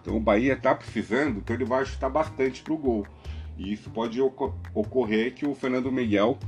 Então, 0.02 0.16
o 0.16 0.20
Bahia 0.20 0.56
tá 0.56 0.74
precisando, 0.74 1.38
então 1.38 1.54
ele 1.54 1.64
vai 1.64 1.82
ajustar 1.82 2.10
bastante 2.10 2.62
pro 2.62 2.76
gol. 2.76 3.06
E 3.56 3.72
isso 3.72 3.90
pode 3.90 4.20
ocorrer 4.20 5.34
que 5.34 5.46
o 5.46 5.54
Fernando 5.54 5.90
Miguel 5.90 6.38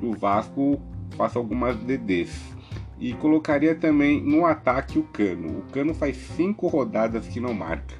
do 0.00 0.12
Vasco 0.12 0.80
faça 1.16 1.38
algumas 1.38 1.76
DDs. 1.76 2.56
E 2.98 3.12
colocaria 3.14 3.74
também 3.74 4.20
no 4.20 4.44
ataque 4.44 4.98
o 4.98 5.04
Cano. 5.04 5.58
O 5.58 5.62
Cano 5.70 5.94
faz 5.94 6.16
cinco 6.16 6.66
rodadas 6.66 7.28
que 7.28 7.38
não 7.38 7.54
marca. 7.54 7.94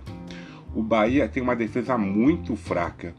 O 0.74 0.82
Bahia 0.82 1.28
tem 1.28 1.42
uma 1.42 1.54
defesa 1.54 1.96
muito 1.96 2.56
fraca. 2.56 3.14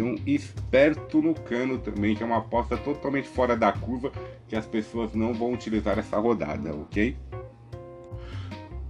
Então, 0.00 0.14
esperto 0.26 1.20
no 1.20 1.34
Cano 1.34 1.76
também, 1.76 2.16
que 2.16 2.22
é 2.22 2.26
uma 2.26 2.38
aposta 2.38 2.74
totalmente 2.74 3.28
fora 3.28 3.54
da 3.54 3.70
curva, 3.70 4.10
que 4.48 4.56
as 4.56 4.64
pessoas 4.64 5.12
não 5.12 5.34
vão 5.34 5.52
utilizar 5.52 5.98
essa 5.98 6.16
rodada, 6.16 6.74
ok? 6.74 7.14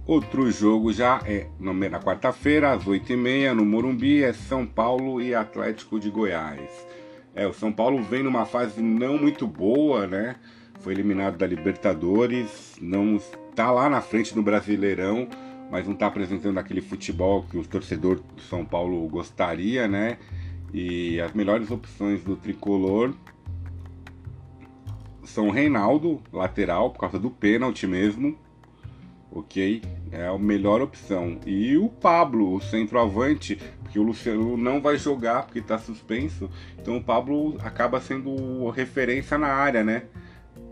Outro 0.07 0.49
jogo 0.49 0.93
já 0.93 1.21
é 1.25 1.47
na 1.59 1.99
quarta-feira, 1.99 2.71
às 2.71 2.85
8h30, 2.85 3.51
no 3.53 3.65
Morumbi, 3.65 4.23
é 4.23 4.31
São 4.31 4.65
Paulo 4.65 5.21
e 5.21 5.35
Atlético 5.35 5.99
de 5.99 6.09
Goiás. 6.09 6.69
É, 7.35 7.45
o 7.45 7.53
São 7.53 7.73
Paulo 7.73 8.01
vem 8.01 8.23
numa 8.23 8.45
fase 8.45 8.81
não 8.81 9.17
muito 9.17 9.45
boa, 9.45 10.07
né? 10.07 10.37
Foi 10.79 10.93
eliminado 10.93 11.37
da 11.37 11.45
Libertadores, 11.45 12.77
não 12.81 13.17
está 13.17 13.69
lá 13.69 13.89
na 13.89 13.99
frente 13.99 14.33
do 14.33 14.41
Brasileirão, 14.41 15.27
mas 15.69 15.85
não 15.85 15.93
está 15.93 16.07
apresentando 16.07 16.57
aquele 16.57 16.81
futebol 16.81 17.43
que 17.43 17.57
o 17.57 17.67
torcedor 17.67 18.21
do 18.33 18.41
São 18.43 18.63
Paulo 18.63 19.05
gostaria, 19.09 19.89
né? 19.89 20.17
E 20.73 21.19
as 21.19 21.33
melhores 21.33 21.69
opções 21.69 22.23
do 22.23 22.35
tricolor 22.35 23.13
são 25.23 25.49
Reinaldo, 25.49 26.21
lateral, 26.31 26.91
por 26.91 26.99
causa 26.99 27.19
do 27.19 27.29
pênalti 27.29 27.87
mesmo, 27.87 28.37
ok? 29.31 29.81
É 30.11 30.27
a 30.27 30.37
melhor 30.37 30.81
opção. 30.81 31.39
E 31.45 31.77
o 31.77 31.87
Pablo, 31.87 32.55
o 32.55 32.61
centroavante, 32.61 33.57
porque 33.81 33.99
o 33.99 34.03
Luciano 34.03 34.57
não 34.57 34.81
vai 34.81 34.97
jogar 34.97 35.43
porque 35.43 35.59
está 35.59 35.77
suspenso. 35.77 36.49
Então 36.79 36.97
o 36.97 37.03
Pablo 37.03 37.57
acaba 37.63 37.99
sendo 38.01 38.69
referência 38.69 39.37
na 39.37 39.47
área, 39.47 39.83
né? 39.83 40.03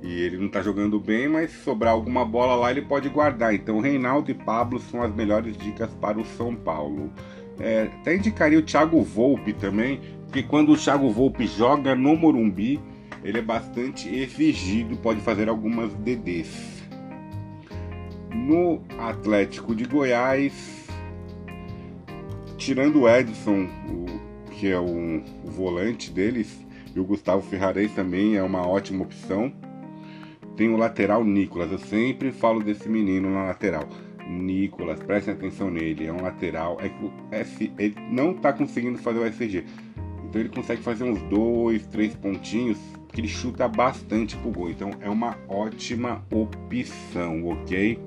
E 0.02 0.22
ele 0.22 0.38
não 0.38 0.46
está 0.46 0.62
jogando 0.62 1.00
bem, 1.00 1.28
mas 1.28 1.52
se 1.52 1.64
sobrar 1.64 1.94
alguma 1.94 2.24
bola 2.24 2.56
lá 2.56 2.72
ele 2.72 2.82
pode 2.82 3.10
guardar. 3.10 3.54
Então 3.54 3.80
Reinaldo 3.80 4.32
e 4.32 4.34
Pablo 4.34 4.80
são 4.80 5.02
as 5.02 5.14
melhores 5.14 5.58
dicas 5.58 5.94
para 5.96 6.18
o 6.18 6.26
São 6.26 6.56
Paulo. 6.56 7.12
É, 7.60 7.90
até 8.02 8.16
indicaria 8.16 8.60
o 8.60 8.62
Thiago 8.62 9.02
Volpe 9.02 9.54
também, 9.54 10.00
porque 10.26 10.44
quando 10.44 10.72
o 10.72 10.78
Thiago 10.78 11.10
Volpe 11.10 11.46
joga 11.46 11.94
no 11.96 12.16
Morumbi, 12.16 12.80
ele 13.24 13.40
é 13.40 13.42
bastante 13.42 14.08
exigido, 14.08 14.96
pode 14.98 15.20
fazer 15.20 15.50
algumas 15.50 15.94
DDs 15.96 16.80
no 18.50 18.82
Atlético 18.98 19.76
de 19.76 19.86
Goiás, 19.86 20.88
tirando 22.58 23.02
o 23.02 23.10
Edson, 23.10 23.68
o, 23.88 24.52
que 24.52 24.70
é 24.70 24.80
o, 24.80 25.24
o, 25.44 25.52
volante 25.52 26.12
deles, 26.12 26.66
e 26.96 27.00
o 27.00 27.04
Gustavo 27.04 27.42
Ferrares 27.42 27.94
também 27.94 28.36
é 28.36 28.44
uma 28.44 28.66
ótima 28.68 29.04
opção. 29.04 29.52
Tem 30.56 30.70
o 30.70 30.78
lateral 30.78 31.24
Nicolas, 31.24 31.72
eu 31.72 31.78
sempre 31.78 32.32
falo 32.32 32.62
desse 32.62 32.90
menino 32.90 33.30
na 33.32 33.46
lateral. 33.46 33.88
Nicolas, 34.30 35.02
prestem 35.02 35.34
atenção 35.34 35.72
nele, 35.72 36.06
é 36.06 36.14
um 36.14 36.22
lateral. 36.22 36.78
É 36.80 36.90
que 36.90 37.04
o 37.04 37.12
F, 37.32 37.74
ele 37.78 37.96
não 38.12 38.32
está 38.32 38.54
conseguindo 38.54 39.00
fazer 39.00 39.20
o 39.20 39.26
SG. 39.26 39.66
Então 40.24 40.40
ele 40.40 40.50
consegue 40.50 40.84
fazer 40.84 41.04
uns 41.04 41.22
dois, 41.24 41.86
três 41.88 42.16
pontinhos, 42.16 42.78
que 43.12 43.20
ele 43.20 43.28
chuta 43.28 43.68
bastante 43.68 44.38
pro 44.38 44.52
gol. 44.52 44.70
Então 44.70 44.92
é 45.02 45.10
uma 45.10 45.36
ótima 45.48 46.24
opção, 46.32 47.48
ok? 47.48 48.00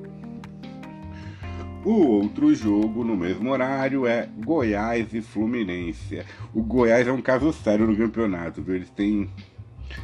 O 1.85 2.07
outro 2.07 2.55
jogo 2.55 3.03
no 3.03 3.17
mesmo 3.17 3.51
horário 3.51 4.07
é 4.07 4.29
Goiás 4.45 5.13
e 5.13 5.21
Fluminense. 5.21 6.23
O 6.55 6.63
Goiás 6.63 7.09
é 7.09 7.13
um 7.13 7.21
caso 7.21 7.53
sério 7.53 7.89
no 7.89 7.97
campeonato, 7.97 8.63
viu? 8.63 8.77
Eles 8.77 8.91
têm 8.91 9.29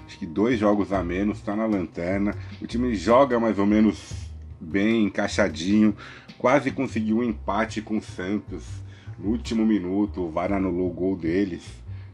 acho 0.04 0.18
que 0.18 0.26
dois 0.26 0.58
jogos 0.58 0.92
a 0.92 1.04
menos, 1.04 1.40
tá 1.40 1.54
na 1.54 1.66
lanterna. 1.66 2.34
O 2.60 2.66
time 2.66 2.92
joga 2.96 3.38
mais 3.38 3.60
ou 3.60 3.66
menos 3.66 4.27
bem, 4.60 5.04
encaixadinho. 5.04 5.94
Quase 6.36 6.70
conseguiu 6.70 7.18
um 7.18 7.24
empate 7.24 7.82
com 7.82 7.98
o 7.98 8.02
Santos 8.02 8.64
no 9.18 9.30
último 9.30 9.64
minuto. 9.66 10.22
O 10.22 10.30
VAR 10.30 10.52
anulou 10.52 10.90
o 10.90 10.94
gol 10.94 11.16
deles. 11.16 11.64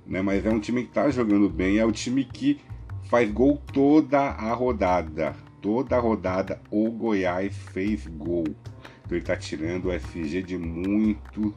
Né? 0.07 0.23
Mas 0.23 0.45
é 0.45 0.51
um 0.51 0.61
time 0.61 0.85
que 0.85 0.93
tá 0.93 1.11
jogando 1.11 1.49
bem. 1.49 1.79
É 1.79 1.85
o 1.85 1.93
time 1.93 2.25
que 2.25 2.61
faz 3.05 3.31
gol 3.31 3.61
toda 3.73 4.21
a 4.21 4.53
rodada. 4.55 5.35
Toda 5.61 5.97
a 5.97 6.01
rodada 6.01 6.61
o 6.71 6.91
Goiás 6.91 7.57
fez 7.73 8.07
gol. 8.07 8.45
Então 8.45 9.17
ele 9.17 9.21
está 9.21 9.37
tirando 9.37 9.89
o 9.89 10.01
FG 10.01 10.43
de 10.43 10.59
muito 10.59 11.55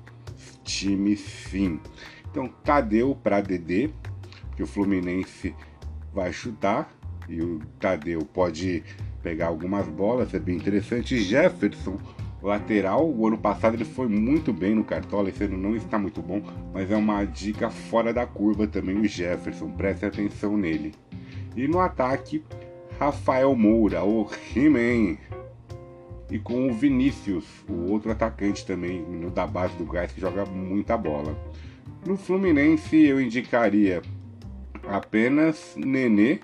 time 0.64 1.16
sim. 1.16 1.80
Então 2.30 2.48
Tadeu 2.64 3.16
para 3.16 3.42
DD, 3.42 3.90
que 4.56 4.64
o 4.64 4.68
Fluminense 4.68 5.56
vai 6.14 6.32
chutar 6.32 6.90
e 7.28 7.42
o 7.42 7.60
Tadeu 7.80 8.22
pode 8.22 8.84
pegar 9.22 9.48
algumas 9.48 9.88
bolas, 9.88 10.34
é 10.34 10.40
bem 10.40 10.56
interessante. 10.56 11.18
Jefferson, 11.20 11.98
lateral, 12.42 13.10
o 13.10 13.28
ano 13.28 13.38
passado 13.38 13.76
ele 13.76 13.86
foi 13.86 14.08
muito 14.08 14.54
bem 14.54 14.76
no 14.76 14.84
Cartola, 14.84 15.30
esse 15.30 15.44
ano 15.44 15.58
não 15.58 15.76
está 15.76 15.98
muito 15.98 16.22
bom, 16.22 16.42
mas 16.74 16.92
é 16.92 16.96
uma 16.96 17.24
dica 17.26 17.70
fora 17.70 18.14
da 18.14 18.26
curva 18.26 18.68
também 18.68 18.98
o 18.98 19.06
Jefferson, 19.06 19.70
preste 19.72 20.06
atenção 20.06 20.58
nele. 20.58 20.94
E 21.56 21.68
no 21.68 21.80
ataque, 21.80 22.44
Rafael 23.00 23.56
Moura, 23.56 24.04
o 24.04 24.30
He-Man, 24.56 25.18
e 26.30 26.38
com 26.38 26.70
o 26.70 26.74
Vinícius, 26.74 27.46
o 27.70 27.92
outro 27.92 28.12
atacante 28.12 28.66
também 28.66 29.04
da 29.34 29.48
base 29.48 29.76
do 29.76 29.86
Gás 29.86 30.12
que 30.12 30.22
joga 30.22 30.46
muita 30.46 30.98
bola. 30.98 31.38
No 32.06 32.18
Fluminense 32.18 32.98
eu 32.98 33.20
indicaria 33.20 34.02
apenas 34.88 35.76
Nenê 35.78 36.40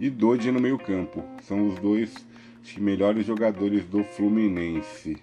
e 0.00 0.10
Dodi 0.10 0.50
no 0.50 0.60
meio-campo. 0.60 1.22
São 1.42 1.68
os 1.68 1.78
dois 1.78 2.14
melhores 2.78 3.26
jogadores 3.26 3.84
do 3.84 4.02
Fluminense. 4.04 5.16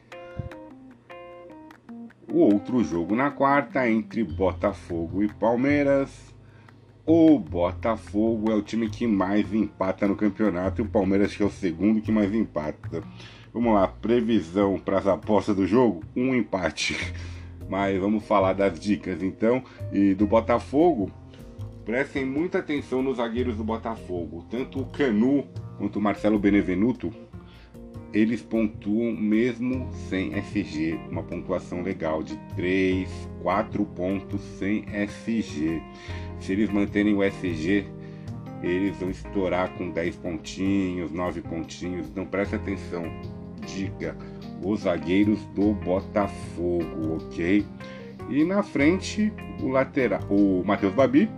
O 2.31 2.39
outro 2.39 2.83
jogo 2.83 3.15
na 3.15 3.31
quarta 3.31 3.89
entre 3.89 4.23
Botafogo 4.23 5.23
e 5.23 5.27
Palmeiras 5.27 6.31
o 7.05 7.39
Botafogo 7.39 8.51
é 8.51 8.55
o 8.55 8.61
time 8.61 8.87
que 8.87 9.07
mais 9.07 9.51
empata 9.53 10.07
no 10.07 10.15
campeonato 10.15 10.81
e 10.81 10.85
o 10.85 10.87
Palmeiras 10.87 11.35
que 11.35 11.41
é 11.41 11.45
o 11.45 11.49
segundo 11.49 11.99
que 11.99 12.11
mais 12.11 12.33
empata. 12.33 13.03
Vamos 13.51 13.73
lá, 13.73 13.87
previsão 13.87 14.77
para 14.79 14.99
as 14.99 15.07
apostas 15.07 15.55
do 15.55 15.65
jogo: 15.65 16.03
um 16.15 16.35
empate. 16.35 16.95
Mas 17.67 17.99
vamos 17.99 18.23
falar 18.23 18.53
das 18.53 18.79
dicas 18.79 19.23
então. 19.23 19.63
E 19.91 20.13
do 20.13 20.27
Botafogo, 20.27 21.11
prestem 21.85 22.25
muita 22.25 22.59
atenção 22.59 23.01
nos 23.01 23.17
zagueiros 23.17 23.57
do 23.57 23.63
Botafogo. 23.63 24.45
Tanto 24.49 24.79
o 24.79 24.85
Canu 24.85 25.45
quanto 25.77 25.99
o 25.99 26.01
Marcelo 26.01 26.37
Benevenuto, 26.37 27.11
eles 28.13 28.41
pontuam 28.41 29.13
mesmo 29.13 29.89
sem 30.09 30.33
SG. 30.37 30.99
Uma 31.09 31.23
pontuação 31.23 31.81
legal 31.81 32.21
de 32.21 32.37
3, 32.55 33.09
4 33.41 33.85
pontos 33.85 34.41
sem 34.59 34.85
SG. 34.93 35.81
Se 36.39 36.51
eles 36.51 36.69
manterem 36.69 37.13
o 37.13 37.23
SG, 37.23 37.85
eles 38.61 38.97
vão 38.97 39.09
estourar 39.09 39.73
com 39.73 39.89
10 39.89 40.15
pontinhos, 40.17 41.11
9 41.11 41.41
pontinhos. 41.41 42.07
Então 42.07 42.25
preste 42.25 42.55
atenção. 42.55 43.05
Dica: 43.65 44.15
os 44.63 44.81
zagueiros 44.81 45.39
do 45.55 45.73
Botafogo, 45.73 47.15
ok? 47.15 47.65
E 48.29 48.43
na 48.43 48.61
frente, 48.61 49.31
o 49.61 49.67
lateral, 49.67 50.21
o 50.29 50.63
Matheus 50.65 50.93
Babi 50.93 51.29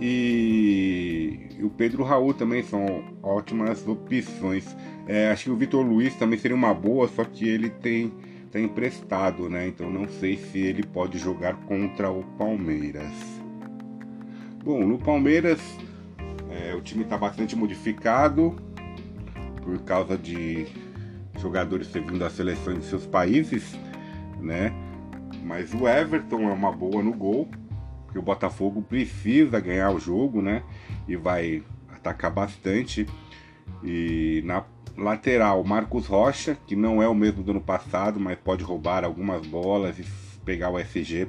e 0.00 1.48
o 1.62 1.70
Pedro 1.70 2.02
Raul 2.02 2.34
também 2.34 2.62
são 2.62 3.04
ótimas 3.22 3.86
opções. 3.86 4.76
É, 5.06 5.30
acho 5.30 5.44
que 5.44 5.50
o 5.50 5.56
Vitor 5.56 5.84
Luiz 5.84 6.14
também 6.16 6.38
seria 6.38 6.56
uma 6.56 6.74
boa, 6.74 7.08
só 7.08 7.24
que 7.24 7.48
ele 7.48 7.70
tem 7.70 8.12
tá 8.50 8.60
emprestado, 8.60 9.48
né? 9.48 9.66
Então 9.66 9.90
não 9.90 10.08
sei 10.08 10.36
se 10.36 10.58
ele 10.58 10.84
pode 10.84 11.18
jogar 11.18 11.54
contra 11.66 12.10
o 12.10 12.22
Palmeiras. 12.38 13.12
Bom, 14.62 14.86
no 14.86 14.96
Palmeiras 14.96 15.60
é, 16.50 16.74
o 16.74 16.80
time 16.80 17.02
está 17.02 17.18
bastante 17.18 17.56
modificado 17.56 18.54
por 19.62 19.78
causa 19.80 20.16
de 20.16 20.66
jogadores 21.40 21.88
servindo 21.88 22.24
as 22.24 22.32
seleções 22.32 22.78
de 22.78 22.84
seus 22.84 23.06
países, 23.06 23.76
né? 24.40 24.72
Mas 25.42 25.74
o 25.74 25.88
Everton 25.88 26.48
é 26.48 26.52
uma 26.52 26.70
boa 26.70 27.02
no 27.02 27.12
gol, 27.12 27.48
porque 28.14 28.18
o 28.20 28.22
Botafogo 28.22 28.80
precisa 28.80 29.58
ganhar 29.58 29.90
o 29.90 29.98
jogo, 29.98 30.40
né? 30.40 30.62
E 31.08 31.16
vai 31.16 31.64
atacar 31.92 32.30
bastante. 32.30 33.08
E 33.82 34.40
na 34.44 34.64
lateral, 34.96 35.64
Marcos 35.64 36.06
Rocha, 36.06 36.56
que 36.64 36.76
não 36.76 37.02
é 37.02 37.08
o 37.08 37.14
mesmo 37.14 37.42
do 37.42 37.50
ano 37.50 37.60
passado, 37.60 38.20
mas 38.20 38.38
pode 38.38 38.62
roubar 38.62 39.04
algumas 39.04 39.44
bolas 39.44 39.98
e 39.98 40.04
pegar 40.44 40.70
o 40.70 40.78
SG, 40.78 41.26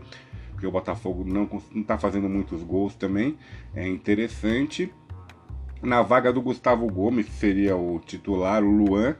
porque 0.52 0.68
o 0.68 0.72
Botafogo 0.72 1.26
não 1.26 1.50
está 1.76 1.98
fazendo 1.98 2.30
muitos 2.30 2.62
gols 2.62 2.94
também. 2.94 3.36
É 3.74 3.88
interessante. 3.88 4.94
Na 5.82 6.04
vaga 6.04 6.32
do 6.32 6.42
Gustavo 6.42 6.86
Gomes, 6.86 7.26
que 7.26 7.34
seria 7.34 7.76
o 7.76 8.00
titular, 8.00 8.64
o 8.64 8.70
Luan, 8.70 9.16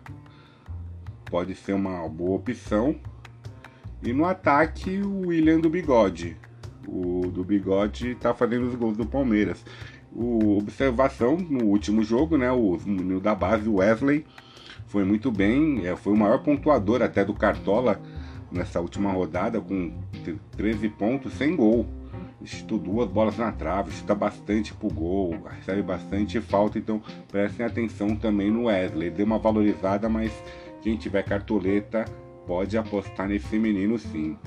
pode 1.32 1.56
ser 1.56 1.74
uma 1.74 2.08
boa 2.08 2.36
opção. 2.36 2.96
E 4.04 4.14
no 4.14 4.24
ataque, 4.24 5.00
o 5.00 5.30
William 5.30 5.60
do 5.60 5.70
Bigode. 5.70 6.38
O 6.88 7.28
do 7.28 7.44
Bigode 7.44 8.12
está 8.12 8.34
fazendo 8.34 8.68
os 8.68 8.76
gols 8.76 8.98
do 8.98 9.06
Palmeiras. 9.06 9.64
O 10.14 10.58
observação 10.58 11.38
no 11.38 11.66
último 11.66 12.04
jogo, 12.04 12.38
né? 12.38 12.52
O 12.52 12.78
menino 12.86 13.20
da 13.20 13.36
base, 13.36 13.68
o 13.68 13.76
Wesley, 13.76 14.26
foi 14.88 15.04
muito 15.04 15.32
bem. 15.32 15.86
É, 15.86 15.96
foi 15.96 16.14
o 16.14 16.18
maior 16.18 16.40
pontuador 16.44 17.02
até 17.02 17.26
do 17.26 17.34
Cartola 17.34 18.02
nessa 18.52 18.80
última 18.80 19.12
rodada, 19.12 19.60
com 19.60 19.94
13 20.56 20.90
pontos 20.90 21.34
sem 21.34 21.56
gol. 21.56 21.86
Chutou 22.44 22.78
duas 22.78 23.10
bolas 23.10 23.38
na 23.38 23.52
trave, 23.52 23.92
chuta 23.92 24.14
bastante 24.14 24.74
pro 24.74 24.88
gol, 24.88 25.36
recebe 25.50 25.82
bastante 25.82 26.40
falta, 26.40 26.78
então 26.78 27.02
prestem 27.28 27.66
atenção 27.66 28.16
também 28.16 28.52
no 28.52 28.66
Wesley. 28.66 29.10
Deu 29.10 29.26
uma 29.26 29.40
valorizada, 29.40 30.08
mas 30.08 30.32
quem 30.82 30.96
tiver 30.96 31.24
cartoleta 31.24 32.06
pode 32.46 32.78
apostar 32.78 33.28
nesse 33.28 33.58
menino 33.58 33.98
sim. 33.98 34.38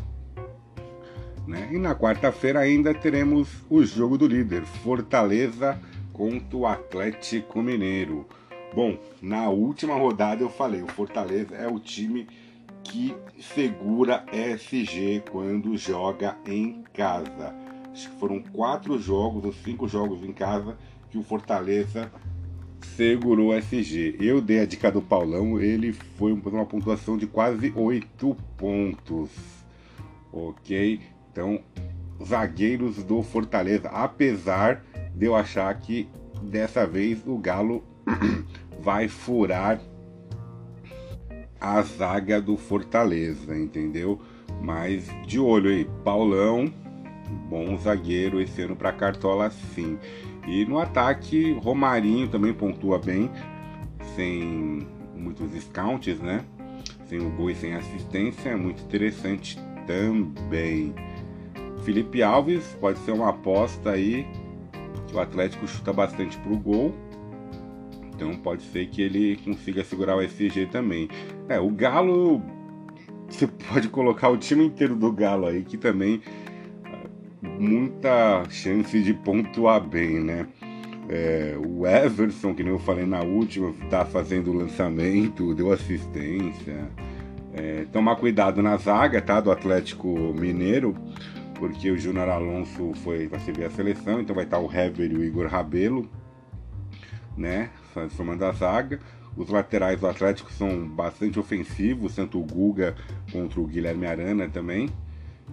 Né? 1.48 1.70
E 1.72 1.78
na 1.78 1.94
quarta-feira 1.94 2.60
ainda 2.60 2.92
teremos 2.92 3.48
o 3.70 3.82
jogo 3.82 4.18
do 4.18 4.26
líder, 4.26 4.66
Fortaleza 4.66 5.80
contra 6.12 6.54
o 6.54 6.66
Atlético 6.66 7.62
Mineiro. 7.62 8.26
Bom, 8.74 8.98
na 9.22 9.48
última 9.48 9.94
rodada 9.94 10.42
eu 10.42 10.50
falei, 10.50 10.82
o 10.82 10.86
Fortaleza 10.88 11.54
é 11.54 11.66
o 11.66 11.80
time 11.80 12.28
que 12.84 13.16
segura 13.40 14.26
SG 14.30 15.22
quando 15.30 15.74
joga 15.78 16.36
em 16.46 16.84
casa. 16.92 17.54
Acho 17.90 18.10
que 18.10 18.20
foram 18.20 18.42
quatro 18.42 18.98
jogos 18.98 19.42
ou 19.46 19.52
cinco 19.54 19.88
jogos 19.88 20.22
em 20.22 20.34
casa 20.34 20.76
que 21.10 21.16
o 21.16 21.22
Fortaleza 21.22 22.12
segurou 22.94 23.56
SG. 23.56 24.18
Eu 24.20 24.42
dei 24.42 24.60
a 24.60 24.66
dica 24.66 24.92
do 24.92 25.00
Paulão, 25.00 25.58
ele 25.58 25.94
foi 25.94 26.30
uma 26.30 26.66
pontuação 26.66 27.16
de 27.16 27.26
quase 27.26 27.72
8 27.74 28.36
pontos. 28.58 29.30
Ok? 30.30 31.00
Então, 31.38 31.60
zagueiros 32.20 33.04
do 33.04 33.22
Fortaleza, 33.22 33.88
apesar 33.90 34.84
de 35.14 35.26
eu 35.26 35.36
achar 35.36 35.72
que 35.78 36.08
dessa 36.42 36.84
vez 36.84 37.24
o 37.24 37.38
Galo 37.38 37.84
vai 38.82 39.06
furar 39.06 39.80
a 41.60 41.80
zaga 41.82 42.40
do 42.40 42.56
Fortaleza, 42.56 43.56
entendeu? 43.56 44.20
Mas 44.60 45.08
de 45.28 45.38
olho 45.38 45.70
aí, 45.70 45.88
Paulão, 46.02 46.72
bom 47.48 47.76
zagueiro 47.76 48.40
esse 48.40 48.60
ano 48.62 48.74
para 48.74 48.90
Cartola 48.90 49.48
sim. 49.48 49.96
E 50.44 50.64
no 50.64 50.80
ataque, 50.80 51.52
Romarinho 51.62 52.26
também 52.26 52.52
pontua 52.52 52.98
bem, 52.98 53.30
sem 54.16 54.88
muitos 55.14 55.52
scouts, 55.52 56.18
né? 56.18 56.44
Sem 57.08 57.20
o 57.20 57.30
gol 57.30 57.48
e 57.48 57.54
sem 57.54 57.74
assistência, 57.74 58.48
é 58.48 58.56
muito 58.56 58.82
interessante 58.82 59.56
também. 59.86 60.92
Felipe 61.88 62.22
Alves 62.22 62.76
pode 62.82 62.98
ser 62.98 63.12
uma 63.12 63.30
aposta 63.30 63.92
aí. 63.92 64.26
O 65.10 65.18
Atlético 65.18 65.66
chuta 65.66 65.90
bastante 65.90 66.36
pro 66.36 66.54
gol. 66.58 66.94
Então 68.14 68.36
pode 68.36 68.62
ser 68.64 68.88
que 68.88 69.00
ele 69.00 69.38
consiga 69.42 69.82
segurar 69.82 70.14
o 70.14 70.20
SG 70.20 70.66
também. 70.66 71.08
É, 71.48 71.58
o 71.58 71.70
Galo. 71.70 72.42
Você 73.26 73.46
pode 73.72 73.88
colocar 73.88 74.28
o 74.28 74.36
time 74.36 74.66
inteiro 74.66 74.94
do 74.94 75.10
Galo 75.10 75.46
aí, 75.46 75.62
que 75.62 75.78
também 75.78 76.20
muita 77.58 78.44
chance 78.50 79.02
de 79.02 79.14
pontuar 79.14 79.80
bem, 79.80 80.20
né? 80.20 80.46
É, 81.08 81.56
o 81.58 81.86
Everson, 81.86 82.54
que 82.54 82.62
nem 82.62 82.70
eu 82.70 82.78
falei 82.78 83.06
na 83.06 83.22
última, 83.22 83.72
tá 83.88 84.04
fazendo 84.04 84.50
o 84.50 84.54
lançamento, 84.54 85.54
deu 85.54 85.72
assistência. 85.72 86.86
É, 87.54 87.86
tomar 87.90 88.16
cuidado 88.16 88.62
na 88.62 88.76
zaga, 88.76 89.22
tá? 89.22 89.40
Do 89.40 89.50
Atlético 89.50 90.34
Mineiro, 90.38 90.94
porque 91.58 91.90
o 91.90 91.98
Júnior 91.98 92.28
Alonso 92.28 92.92
foi 93.02 93.26
vai 93.26 93.40
servir 93.40 93.64
a 93.64 93.70
seleção, 93.70 94.20
então 94.20 94.34
vai 94.34 94.44
estar 94.44 94.58
o 94.58 94.72
Hever 94.72 95.10
e 95.10 95.16
o 95.16 95.24
Igor 95.24 95.46
Rabelo, 95.48 96.08
né? 97.36 97.70
Formando 98.10 98.44
a 98.44 98.52
zaga. 98.52 99.00
Os 99.36 99.50
laterais 99.50 100.00
do 100.00 100.06
Atlético 100.06 100.50
são 100.52 100.88
bastante 100.88 101.38
ofensivos, 101.38 102.14
tanto 102.14 102.40
o 102.40 102.44
Guga 102.44 102.96
contra 103.30 103.60
o 103.60 103.66
Guilherme 103.66 104.06
Arana 104.06 104.48
também 104.48 104.88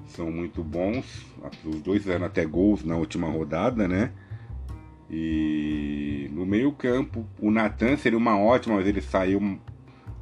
são 0.08 0.32
muito 0.32 0.64
bons. 0.64 1.26
Os 1.64 1.82
dois 1.82 2.02
fizeram 2.02 2.26
até 2.26 2.46
gols 2.46 2.84
na 2.84 2.96
última 2.96 3.30
rodada, 3.30 3.88
né? 3.88 4.12
E 5.10 6.30
no 6.34 6.46
meio-campo, 6.46 7.26
o 7.40 7.52
Natan 7.52 7.96
seria 7.98 8.18
uma 8.18 8.38
ótima, 8.38 8.76
mas 8.76 8.88
ele 8.88 9.02
saiu 9.02 9.60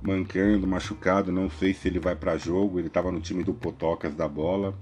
mancando, 0.02 0.68
machucado. 0.68 1.32
Não 1.32 1.50
sei 1.50 1.74
se 1.74 1.88
ele 1.88 2.00
vai 2.00 2.16
para 2.16 2.38
jogo. 2.38 2.80
Ele 2.80 2.88
estava 2.88 3.12
no 3.12 3.22
time 3.22 3.44
do 3.44 3.54
Potocas 3.54 4.14
da 4.14 4.28
bola 4.28 4.78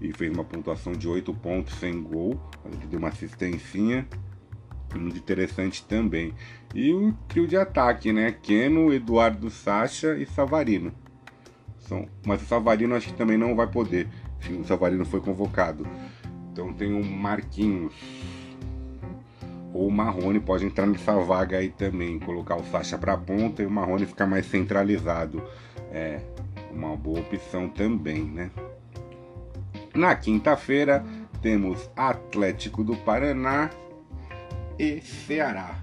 e 0.00 0.12
fez 0.12 0.32
uma 0.32 0.44
pontuação 0.44 0.92
de 0.92 1.08
8 1.08 1.32
pontos 1.34 1.74
sem 1.74 2.02
gol. 2.02 2.40
Ele 2.64 2.86
deu 2.86 2.98
uma 2.98 3.08
assistência 3.08 4.06
muito 4.94 5.18
interessante 5.18 5.84
também. 5.84 6.32
E 6.74 6.92
o 6.92 7.12
trio 7.28 7.46
de 7.46 7.56
ataque, 7.56 8.12
né? 8.12 8.32
Keno, 8.32 8.92
Eduardo 8.92 9.50
Sacha 9.50 10.16
e 10.16 10.26
Savarino. 10.26 10.92
São, 11.78 12.08
mas 12.26 12.42
o 12.42 12.46
Savarino 12.46 12.94
acho 12.94 13.08
que 13.08 13.14
também 13.14 13.36
não 13.36 13.54
vai 13.54 13.66
poder. 13.66 14.08
O 14.58 14.64
Savarino 14.64 15.04
foi 15.04 15.20
convocado. 15.20 15.86
Então 16.52 16.72
tem 16.72 16.92
o 16.92 17.04
Marquinhos. 17.04 17.94
Ou 19.72 19.88
o 19.88 19.92
Marrone 19.92 20.40
pode 20.40 20.64
entrar 20.64 20.86
nessa 20.86 21.14
vaga 21.18 21.58
aí 21.58 21.68
também. 21.68 22.18
Colocar 22.18 22.56
o 22.56 22.64
Sacha 22.64 22.96
para 22.96 23.16
ponta 23.16 23.62
e 23.62 23.66
o 23.66 23.70
Marrone 23.70 24.06
ficar 24.06 24.26
mais 24.26 24.46
centralizado. 24.46 25.42
É 25.90 26.20
uma 26.72 26.96
boa 26.96 27.20
opção 27.20 27.68
também, 27.68 28.24
né? 28.24 28.50
Na 29.96 30.14
quinta-feira 30.14 31.02
temos 31.40 31.90
Atlético 31.96 32.84
do 32.84 32.94
Paraná 32.96 33.70
e 34.78 35.00
Ceará. 35.00 35.74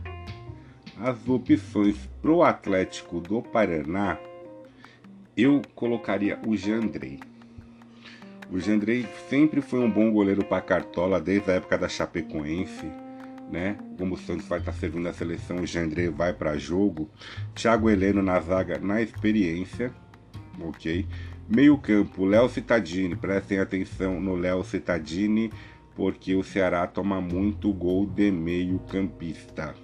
As 1.02 1.28
opções 1.28 1.98
pro 2.22 2.44
Atlético 2.44 3.20
do 3.20 3.42
Paraná 3.42 4.20
eu 5.36 5.64
colocaria 5.74 6.40
o 6.46 6.56
Jandrei. 6.56 7.20
O 8.52 8.60
Jandrei 8.60 9.08
sempre 9.32 9.62
foi 9.62 9.80
um 9.80 9.90
bom 9.90 10.12
goleiro 10.12 10.46
para 10.46 10.62
Cartola 10.62 11.20
desde 11.20 11.50
a 11.50 11.56
época 11.56 11.76
da 11.76 11.90
Chapecoense, 11.90 12.86
né? 13.52 13.78
Como 13.98 14.14
o 14.14 14.18
Santos 14.18 14.46
vai 14.46 14.60
estar 14.60 14.74
tá 14.74 14.78
servindo 14.78 15.10
a 15.10 15.14
seleção, 15.14 15.58
o 15.58 15.66
Jandrei 15.66 16.10
vai 16.10 16.34
para 16.34 16.56
jogo. 16.56 17.10
Thiago 17.56 17.90
Heleno 17.90 18.22
na 18.22 18.40
zaga, 18.40 18.78
na 18.78 19.02
experiência, 19.02 19.92
ok? 20.60 21.06
Meio 21.48 21.78
campo, 21.78 22.26
Léo 22.26 22.48
Cittadini, 22.50 23.16
prestem 23.16 23.60
atenção 23.60 24.20
no 24.20 24.36
Léo 24.36 24.64
Cittadini, 24.64 25.52
porque 25.96 26.36
o 26.36 26.44
Ceará 26.44 26.88
toma 26.88 27.22
muito 27.22 27.72
gol 27.72 28.06
de 28.06 28.32
meio 28.32 28.80
campista, 28.80 29.76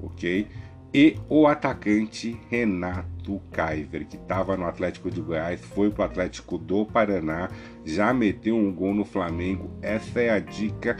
ok? 0.00 0.46
E 0.92 1.16
o 1.28 1.46
atacante 1.46 2.36
Renato 2.48 3.40
Kaiser, 3.52 4.06
que 4.08 4.16
estava 4.16 4.56
no 4.56 4.66
Atlético 4.66 5.08
de 5.08 5.20
Goiás, 5.20 5.60
foi 5.60 5.88
para 5.88 6.02
o 6.02 6.04
Atlético 6.06 6.58
do 6.58 6.84
Paraná, 6.84 7.48
já 7.84 8.12
meteu 8.12 8.56
um 8.56 8.72
gol 8.72 8.92
no 8.92 9.04
Flamengo. 9.04 9.70
Essa 9.82 10.20
é 10.20 10.30
a 10.30 10.40
dica 10.40 10.96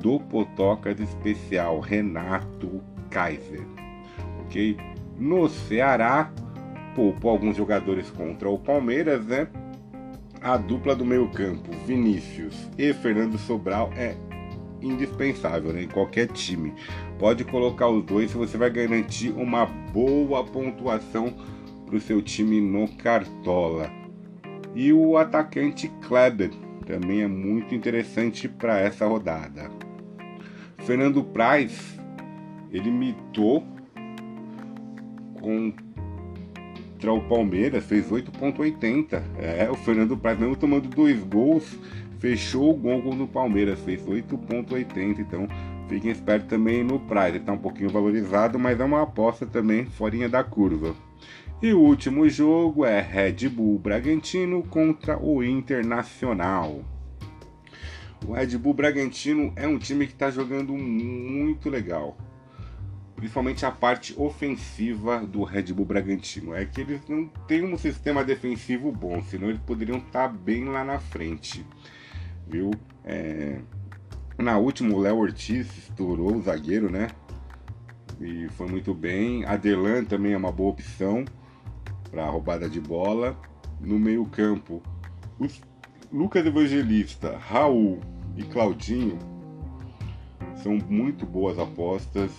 do 0.00 0.18
Potocas 0.18 0.98
Especial, 0.98 1.80
Renato 1.80 2.82
Kaiser. 3.10 3.66
Ok? 4.46 4.78
No 5.18 5.46
Ceará, 5.48 6.32
poupou 6.94 7.30
alguns 7.30 7.56
jogadores 7.56 8.10
contra 8.10 8.48
o 8.48 8.58
Palmeiras, 8.58 9.26
né? 9.26 9.48
A 10.40 10.56
dupla 10.56 10.94
do 10.94 11.04
meio-campo, 11.04 11.70
Vinícius 11.86 12.68
e 12.76 12.92
Fernando 12.92 13.38
Sobral, 13.38 13.90
é 13.96 14.14
indispensável 14.82 15.72
né, 15.72 15.84
em 15.84 15.88
qualquer 15.88 16.28
time. 16.28 16.74
Pode 17.18 17.44
colocar 17.44 17.88
os 17.88 18.04
dois 18.04 18.30
se 18.30 18.36
você 18.36 18.58
vai 18.58 18.70
garantir 18.70 19.30
uma 19.30 19.64
boa 19.64 20.44
pontuação 20.44 21.34
para 21.86 21.96
o 21.96 22.00
seu 22.00 22.20
time 22.20 22.60
no 22.60 22.88
Cartola. 22.96 23.90
E 24.74 24.92
o 24.92 25.16
atacante 25.16 25.88
Kleber 26.06 26.50
também 26.86 27.22
é 27.22 27.28
muito 27.28 27.74
interessante 27.74 28.48
para 28.48 28.78
essa 28.78 29.06
rodada. 29.06 29.70
Fernando 30.78 31.24
Praz, 31.24 31.98
ele 32.70 32.90
mitou 32.90 33.64
com 35.40 35.72
contra 37.04 37.12
o 37.12 37.20
Palmeiras, 37.20 37.84
fez 37.84 38.10
8,80. 38.10 39.22
É, 39.38 39.70
o 39.70 39.74
Fernando 39.74 40.16
Praz, 40.16 40.38
mesmo 40.38 40.56
tomando 40.56 40.88
dois 40.88 41.22
gols, 41.22 41.78
fechou 42.18 42.70
o 42.70 42.74
gol 42.74 43.02
contra 43.02 43.24
o 43.24 43.28
Palmeiras, 43.28 43.78
fez 43.80 44.02
8,80. 44.02 45.18
Então 45.18 45.46
fiquem 45.86 46.10
espertos 46.10 46.48
também 46.48 46.82
no 46.82 46.98
Praz. 46.98 47.34
Está 47.34 47.52
um 47.52 47.58
pouquinho 47.58 47.90
valorizado, 47.90 48.58
mas 48.58 48.80
é 48.80 48.84
uma 48.84 49.02
aposta 49.02 49.44
também 49.44 49.84
forinha 49.84 50.28
da 50.30 50.42
curva. 50.42 50.94
E 51.60 51.74
o 51.74 51.80
último 51.80 52.28
jogo 52.28 52.86
é 52.86 53.00
Red 53.00 53.48
Bull 53.50 53.78
Bragantino 53.78 54.62
contra 54.62 55.18
o 55.18 55.42
Internacional. 55.42 56.82
O 58.26 58.32
Red 58.32 58.56
Bull 58.56 58.72
Bragantino 58.72 59.52
é 59.56 59.68
um 59.68 59.78
time 59.78 60.06
que 60.06 60.14
está 60.14 60.30
jogando 60.30 60.72
muito 60.72 61.68
legal. 61.68 62.16
Principalmente 63.24 63.64
a 63.64 63.70
parte 63.70 64.14
ofensiva 64.18 65.20
do 65.20 65.44
Red 65.44 65.72
Bull 65.72 65.86
Bragantino. 65.86 66.54
É 66.54 66.66
que 66.66 66.82
eles 66.82 67.00
não 67.08 67.26
têm 67.48 67.64
um 67.64 67.78
sistema 67.78 68.22
defensivo 68.22 68.92
bom, 68.92 69.22
senão 69.22 69.48
eles 69.48 69.62
poderiam 69.62 69.96
estar 69.96 70.28
tá 70.28 70.28
bem 70.28 70.66
lá 70.66 70.84
na 70.84 70.98
frente. 70.98 71.64
Viu? 72.46 72.70
É... 73.02 73.62
Na 74.36 74.58
última, 74.58 74.94
o 74.94 74.98
Léo 74.98 75.16
Ortiz 75.16 75.74
estourou 75.74 76.36
o 76.36 76.42
zagueiro, 76.42 76.92
né? 76.92 77.08
E 78.20 78.46
foi 78.50 78.68
muito 78.68 78.92
bem. 78.92 79.42
Adelan 79.46 80.04
também 80.04 80.34
é 80.34 80.36
uma 80.36 80.52
boa 80.52 80.72
opção 80.72 81.24
para 82.10 82.28
roubada 82.28 82.68
de 82.68 82.78
bola. 82.78 83.34
No 83.80 83.98
meio-campo, 83.98 84.82
os 85.38 85.62
Lucas 86.12 86.44
Evangelista, 86.44 87.38
Raul 87.38 88.00
e 88.36 88.42
Claudinho 88.42 89.18
são 90.56 90.76
muito 90.90 91.24
boas 91.24 91.58
apostas. 91.58 92.30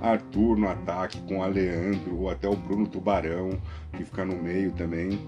Arthur 0.00 0.56
no 0.56 0.68
ataque 0.68 1.20
com 1.22 1.42
Aleandro 1.42 2.20
ou 2.20 2.30
até 2.30 2.48
o 2.48 2.56
Bruno 2.56 2.86
Tubarão, 2.86 3.50
que 3.92 4.04
fica 4.04 4.24
no 4.24 4.36
meio 4.36 4.72
também. 4.72 5.26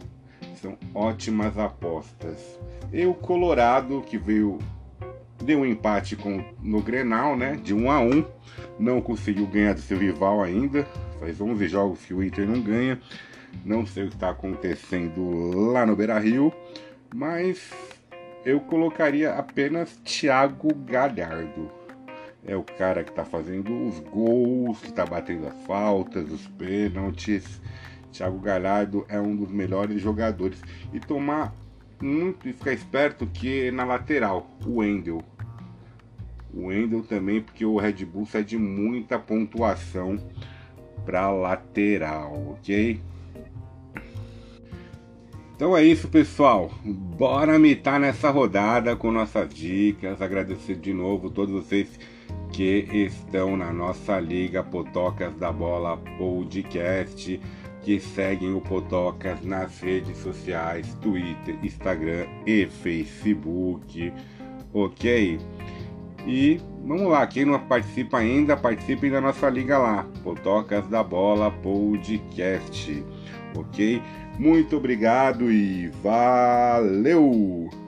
São 0.57 0.77
ótimas 0.94 1.59
apostas. 1.59 2.59
E 2.92 3.05
o 3.05 3.14
Colorado, 3.14 4.03
que 4.03 4.16
veio 4.16 4.59
deu 5.42 5.61
um 5.61 5.66
empate 5.66 6.16
com, 6.16 6.44
no 6.62 6.81
Grenal, 6.81 7.37
né? 7.37 7.59
De 7.62 7.75
1 7.75 7.90
a 7.90 8.01
1 8.01 8.25
Não 8.79 9.01
conseguiu 9.01 9.46
ganhar 9.46 9.75
do 9.75 9.81
seu 9.81 9.98
rival 9.98 10.42
ainda. 10.42 10.87
Faz 11.18 11.40
11 11.40 11.68
jogos 11.68 12.05
que 12.05 12.14
o 12.14 12.22
Inter 12.22 12.46
não 12.46 12.61
ganha. 12.61 13.01
Não 13.64 13.85
sei 13.85 14.05
o 14.05 14.09
que 14.09 14.14
está 14.14 14.31
acontecendo 14.31 15.70
lá 15.72 15.85
no 15.85 15.96
Beira 15.96 16.18
Rio. 16.18 16.53
Mas 17.14 17.70
eu 18.44 18.61
colocaria 18.61 19.35
apenas 19.35 19.96
Thiago 20.05 20.75
Galhardo. 20.75 21.70
É 22.44 22.57
o 22.57 22.62
cara 22.62 23.05
que 23.05 23.11
está 23.11 23.24
fazendo 23.24 23.87
os 23.87 24.00
gols, 24.00 24.81
que 24.81 24.88
está 24.88 25.07
batendo 25.07 25.46
as 25.46 25.57
faltas, 25.64 26.31
os 26.31 26.46
pênaltis. 26.48 27.61
Thiago 28.11 28.38
Galhardo 28.40 29.07
é 29.09 29.20
um 29.20 29.37
dos 29.37 29.50
melhores 29.50 30.00
jogadores. 30.00 30.61
E 30.92 30.98
tomar 30.98 31.55
muito 32.00 32.48
e 32.48 32.52
ficar 32.52 32.72
esperto 32.72 33.26
que 33.26 33.70
na 33.70 33.85
lateral, 33.85 34.50
o 34.66 34.78
Wendel. 34.78 35.22
O 36.52 36.66
Wendel 36.66 37.02
também, 37.02 37.40
porque 37.40 37.64
o 37.64 37.78
Red 37.78 38.05
Bull 38.05 38.26
cede 38.26 38.59
muita 38.59 39.18
pontuação 39.18 40.18
para 41.07 41.31
lateral, 41.31 42.57
ok? 42.59 43.00
Então 45.55 45.76
é 45.76 45.85
isso, 45.85 46.09
pessoal. 46.09 46.72
Bora 46.85 47.57
mitar 47.57 48.00
nessa 48.00 48.31
rodada 48.31 48.96
com 48.96 49.12
nossas 49.12 49.48
dicas. 49.55 50.20
Agradecer 50.20 50.74
de 50.74 50.92
novo 50.92 51.31
todos 51.31 51.55
vocês 51.55 52.00
que 52.53 52.87
estão 52.93 53.57
na 53.57 53.73
nossa 53.73 54.21
Liga 54.21 54.62
Potocas 54.62 55.35
da 55.37 55.51
Bola 55.51 55.97
Podcast, 56.19 57.41
que 57.81 57.99
seguem 57.99 58.53
o 58.55 58.61
Potocas 58.61 59.43
nas 59.43 59.81
redes 59.81 60.19
sociais, 60.19 60.95
Twitter, 61.01 61.59
Instagram 61.62 62.27
e 62.47 62.67
Facebook. 62.67 64.12
Ok? 64.73 65.41
E 66.27 66.61
vamos 66.85 67.11
lá, 67.11 67.27
quem 67.27 67.45
não 67.45 67.59
participa 67.59 68.19
ainda, 68.19 68.57
participem 68.57 69.11
da 69.11 69.21
nossa 69.21 69.49
liga 69.49 69.79
lá, 69.79 70.07
Potocas 70.23 70.87
da 70.88 71.03
Bola 71.03 71.51
Podcast. 71.51 73.05
Ok? 73.57 74.01
Muito 74.38 74.77
obrigado 74.77 75.51
e 75.51 75.88
valeu! 76.03 77.82